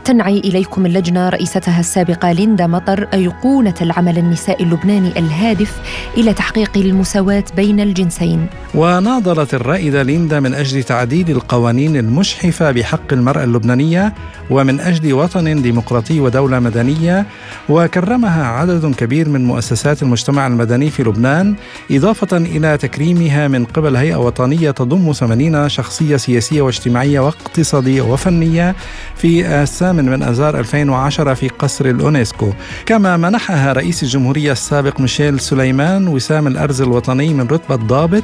تنعي 0.05 0.39
إليكم 0.39 0.87
اللجنة 0.87 1.29
رئيستها 1.29 1.81
السابقة 1.81 2.33
ليندا 2.33 2.67
مطر 2.67 3.09
أيقونة 3.15 3.75
العمل 3.83 4.19
النسائي 4.19 4.65
اللبناني 4.65 5.19
الهادف 5.19 5.81
إلى 6.17 6.33
تحقيق 6.35 6.71
المساواة 6.77 7.45
بين 7.57 7.81
الجنسين. 7.81 8.47
وناضلت 8.75 9.55
الرائدة 9.55 10.03
ليندا 10.03 10.41
من 10.41 10.55
أجل 10.55 10.83
تعديل 10.83 11.31
القوانين 11.31 11.97
المشحفة 11.97 12.71
بحق 12.71 13.13
المرأة 13.13 13.45
اللبنانية 13.45 14.15
ومن 14.51 14.81
أجل 14.81 15.13
وطن 15.13 15.63
ديمقراطي 15.63 16.21
ودولة 16.21 16.59
مدنية 16.59 17.27
وكرمها 17.69 18.47
عدد 18.47 18.95
كبير 18.95 19.29
من 19.29 19.45
مؤسسات 19.45 20.03
المجتمع 20.03 20.47
المدني 20.47 20.91
في 20.91 21.03
لبنان 21.03 21.55
إضافة 21.91 22.37
إلى 22.37 22.77
تكريمها 22.77 23.49
من 23.49 23.65
قبل 23.65 23.97
هيئة 23.97 24.17
وطنية 24.17 24.71
تضم 24.71 25.13
80 25.13 25.69
شخصية 25.69 26.17
سياسية 26.17 26.63
واجتماعية 26.63 27.21
واقتصادية 27.21 28.03
وفنية 28.03 28.75
في 29.17 29.63
السنة 29.63 29.92
الثامن 29.93 30.11
من 30.11 30.23
أذار 30.23 30.59
2010 30.59 31.35
في 31.35 31.49
قصر 31.49 31.85
الأونسكو 31.85 32.53
كما 32.87 33.17
منحها 33.17 33.73
رئيس 33.73 34.03
الجمهورية 34.03 34.53
السابق 34.53 35.01
ميشيل 35.01 35.41
سليمان 35.41 36.09
وسام 36.09 36.47
الأرز 36.47 36.83
الوطني 36.83 37.35
من 37.35 37.47
رتبة 37.47 37.77
ضابط 37.77 38.23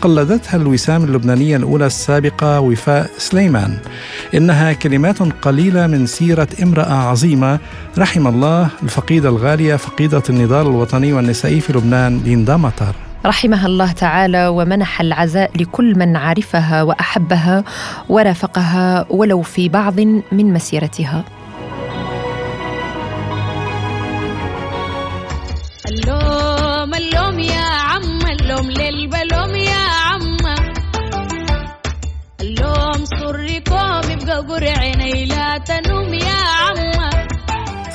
قلدتها 0.00 0.56
الوسام 0.56 1.04
اللبنانية 1.04 1.56
الأولى 1.56 1.86
السابقة 1.86 2.60
وفاء 2.60 3.10
سليمان. 3.18 3.78
إنها 4.34 4.72
كلمات 4.72 5.22
قليلة 5.22 5.86
من 5.86 6.06
سيرة 6.06 6.48
امرأة 6.62 6.94
عظيمة 6.94 7.58
رحم 7.98 8.26
الله 8.26 8.68
الفقيدة 8.82 9.28
الغالية 9.28 9.76
فقيدة 9.76 10.22
النضال 10.30 10.66
الوطني 10.66 11.12
والنسائي 11.12 11.60
في 11.60 11.72
لبنان 11.72 12.20
ليندا 12.24 12.56
مطر 12.56 13.07
رحمها 13.28 13.66
الله 13.66 13.92
تعالى 13.92 14.48
ومنح 14.48 15.00
العزاء 15.00 15.50
لكل 15.56 15.98
من 15.98 16.16
عرفها 16.16 16.82
وأحبها 16.82 17.64
ورافقها 18.08 19.06
ولو 19.10 19.42
في 19.42 19.68
بعض 19.68 20.00
من 20.32 20.52
مسيرتها. 20.52 21.24
اللوم 25.90 26.94
اللوم 26.94 27.38
يا 27.38 27.68
عم 27.90 28.26
اللوم 28.26 28.66
للبلوم 28.70 29.54
يا 29.56 29.84
عم. 30.04 30.36
اللوم 32.40 33.04
سركم 33.20 34.10
يبقى 34.10 34.38
قرعيني 34.48 35.26
لا 35.26 35.58
تنوم 35.58 36.14
يا 36.14 36.27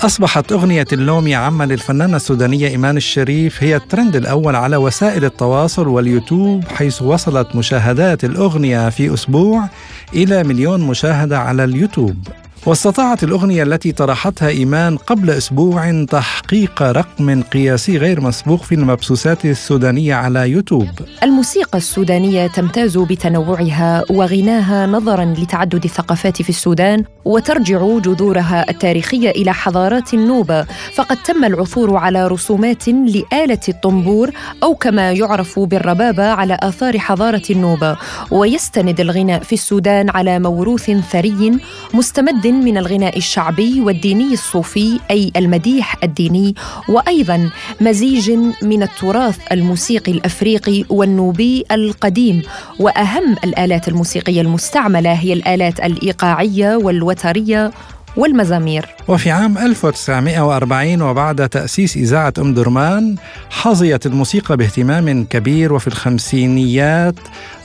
أصبحت 0.06 0.52
أغنية 0.52 0.86
اللوم 0.94 1.28
يا 1.28 1.38
عم 1.38 1.63
للفنانة 1.63 2.16
السودانية 2.16 2.68
إيمان 2.68 2.98
الشريف 2.98 3.63
هي 3.63 3.76
الترند 3.76 4.16
الأول 4.16 4.56
على 4.56 4.78
وسائل 4.78 5.26
التواصل 5.26 5.88
واليوتيوب 5.88 6.63
حيث 6.68 7.02
وصلت 7.02 7.56
مشاهدات 7.56 8.24
الأغنية 8.24 8.89
في 8.89 9.13
أسبوع 9.13 9.70
إلى 10.13 10.44
مليون 10.44 10.82
مشاهدة 10.82 11.39
على 11.39 11.63
اليوتيوب. 11.63 12.28
واستطاعت 12.65 13.23
الأغنية 13.23 13.63
التي 13.63 13.91
طرحتها 13.91 14.47
إيمان 14.47 14.97
قبل 14.97 15.30
أسبوع 15.30 16.06
تحقيق 16.06 16.82
رقم 16.82 17.41
قياسي 17.41 17.97
غير 17.97 18.21
مسبوق 18.21 18.63
في 18.63 18.76
المبثوثات 18.76 19.45
السودانية 19.45 20.15
على 20.15 20.49
يوتيوب. 20.49 20.89
الموسيقى 21.23 21.78
السودانية 21.78 22.47
تمتاز 22.47 22.97
بتنوعها 22.97 24.04
وغناها 24.10 24.88
نظرا 24.88 25.26
لتعدد 25.26 25.84
الثقافات 25.84 26.41
في 26.41 26.49
السودان 26.49 27.04
وترجع 27.26 27.97
جذورها 27.99 28.69
التاريخية 28.69 29.30
إلى 29.30 29.54
حضارات 29.54 30.13
النوبة. 30.13 30.65
فقد 30.95 31.17
تم 31.17 31.45
العثور 31.45 31.97
على 31.97 32.28
رسومات 32.28 32.88
لآلة 32.88 33.60
الطنبور 33.69 34.30
أو 34.63 34.76
كما 34.76 35.12
يعرف 35.12 35.60
بالربابة 35.60 36.28
على 36.28 36.58
آثار 36.62 36.99
حضارة 36.99 37.43
النوبة. 37.49 37.97
ويستند 38.32 38.99
الغناء 38.99 39.43
في 39.43 39.54
السودان 39.54 40.10
على 40.10 40.39
موروث 40.39 40.91
ثري 40.91 41.60
مستمد 41.93 42.53
من 42.54 42.78
الغناء 42.78 43.18
الشعبي 43.18 43.82
والديني 43.82 44.34
الصوفي 44.34 45.00
أي 45.12 45.32
المديح 45.36 46.04
الديني 46.04 46.56
وأيضا 46.89 47.50
مزيج 47.82 48.32
من 48.62 48.84
التراث 48.84 49.38
الموسيقي 49.52 50.12
الأفريقي 50.12 50.86
والنوبي 50.89 51.63
القديم. 51.72 52.42
وأهم 52.80 53.36
الآلات 53.44 53.88
الموسيقية 53.88 54.42
المستعملة 54.42 55.13
هي 55.13 55.34
الآلات 55.34 55.80
الإيقاعية 55.80 56.76
والوترية 56.76 57.72
والمزامير. 58.17 58.86
وفي 59.08 59.32
عام 59.32 59.58
1940 59.58 61.02
وبعد 61.02 61.49
تأسيس 61.49 61.97
إذاعة 61.97 62.34
أم 62.39 62.54
درمان 62.54 63.15
حظيت 63.49 64.06
الموسيقى 64.06 64.58
باهتمام 64.58 65.23
كبير 65.23 65.73
وفي 65.73 65.88
الخمسينيات 65.88 67.15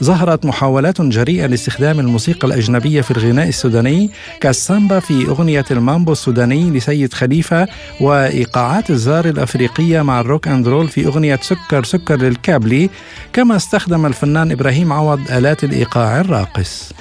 ظهرت 0.03 0.45
محاولات 0.45 1.01
جريئة 1.01 1.45
لاستخدام 1.45 1.99
الموسيقى 1.99 2.47
الأجنبية 2.47 3.01
في 3.01 3.11
الغناء 3.11 3.47
السوداني 3.47 4.09
كالسامبا 4.41 4.99
في 4.99 5.27
أغنية 5.27 5.65
المامبو 5.71 6.11
السوداني 6.11 6.71
لسيد 6.71 7.13
خليفة 7.13 7.67
وإيقاعات 8.01 8.89
الزار 8.89 9.25
الأفريقية 9.25 10.01
مع 10.01 10.19
الروك 10.19 10.47
أند 10.47 10.67
رول 10.67 10.87
في 10.87 11.05
أغنية 11.05 11.39
سكر 11.41 11.83
سكر 11.83 12.15
للكابلي 12.15 12.89
كما 13.33 13.55
استخدم 13.55 14.05
الفنان 14.05 14.51
إبراهيم 14.51 14.93
عوض 14.93 15.19
آلات 15.31 15.63
الإيقاع 15.63 16.19
الراقص. 16.19 16.93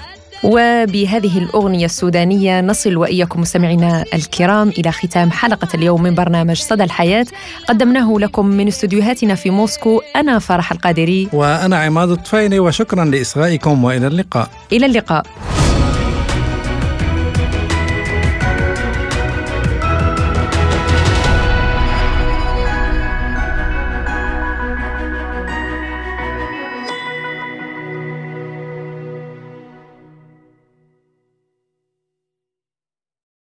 وبهذه 0.45 1.39
الأغنية 1.39 1.85
السودانية 1.85 2.61
نصل 2.61 2.97
وإياكم 2.97 3.41
مستمعينا 3.41 4.05
الكرام 4.15 4.69
إلى 4.69 4.93
ختام 4.93 5.31
حلقة 5.31 5.69
اليوم 5.75 6.03
من 6.03 6.15
برنامج 6.15 6.57
صدى 6.57 6.85
الحياة. 6.85 7.27
قدمناه 7.69 8.15
لكم 8.19 8.47
من 8.47 8.69
استديوهاتنا 8.69 9.35
في 9.35 9.51
موسكو 9.51 10.03
أنا 10.17 10.39
فرح 10.39 10.73
القادري. 10.73 11.29
وأنا 11.33 11.79
عماد 11.79 12.11
الطفيلي 12.11 12.59
وشكرا 12.59 13.05
لإصغائكم 13.05 13.85
وإلى 13.85 14.07
اللقاء. 14.07 14.51
إلى 14.73 14.87
اللقاء. 14.87 15.27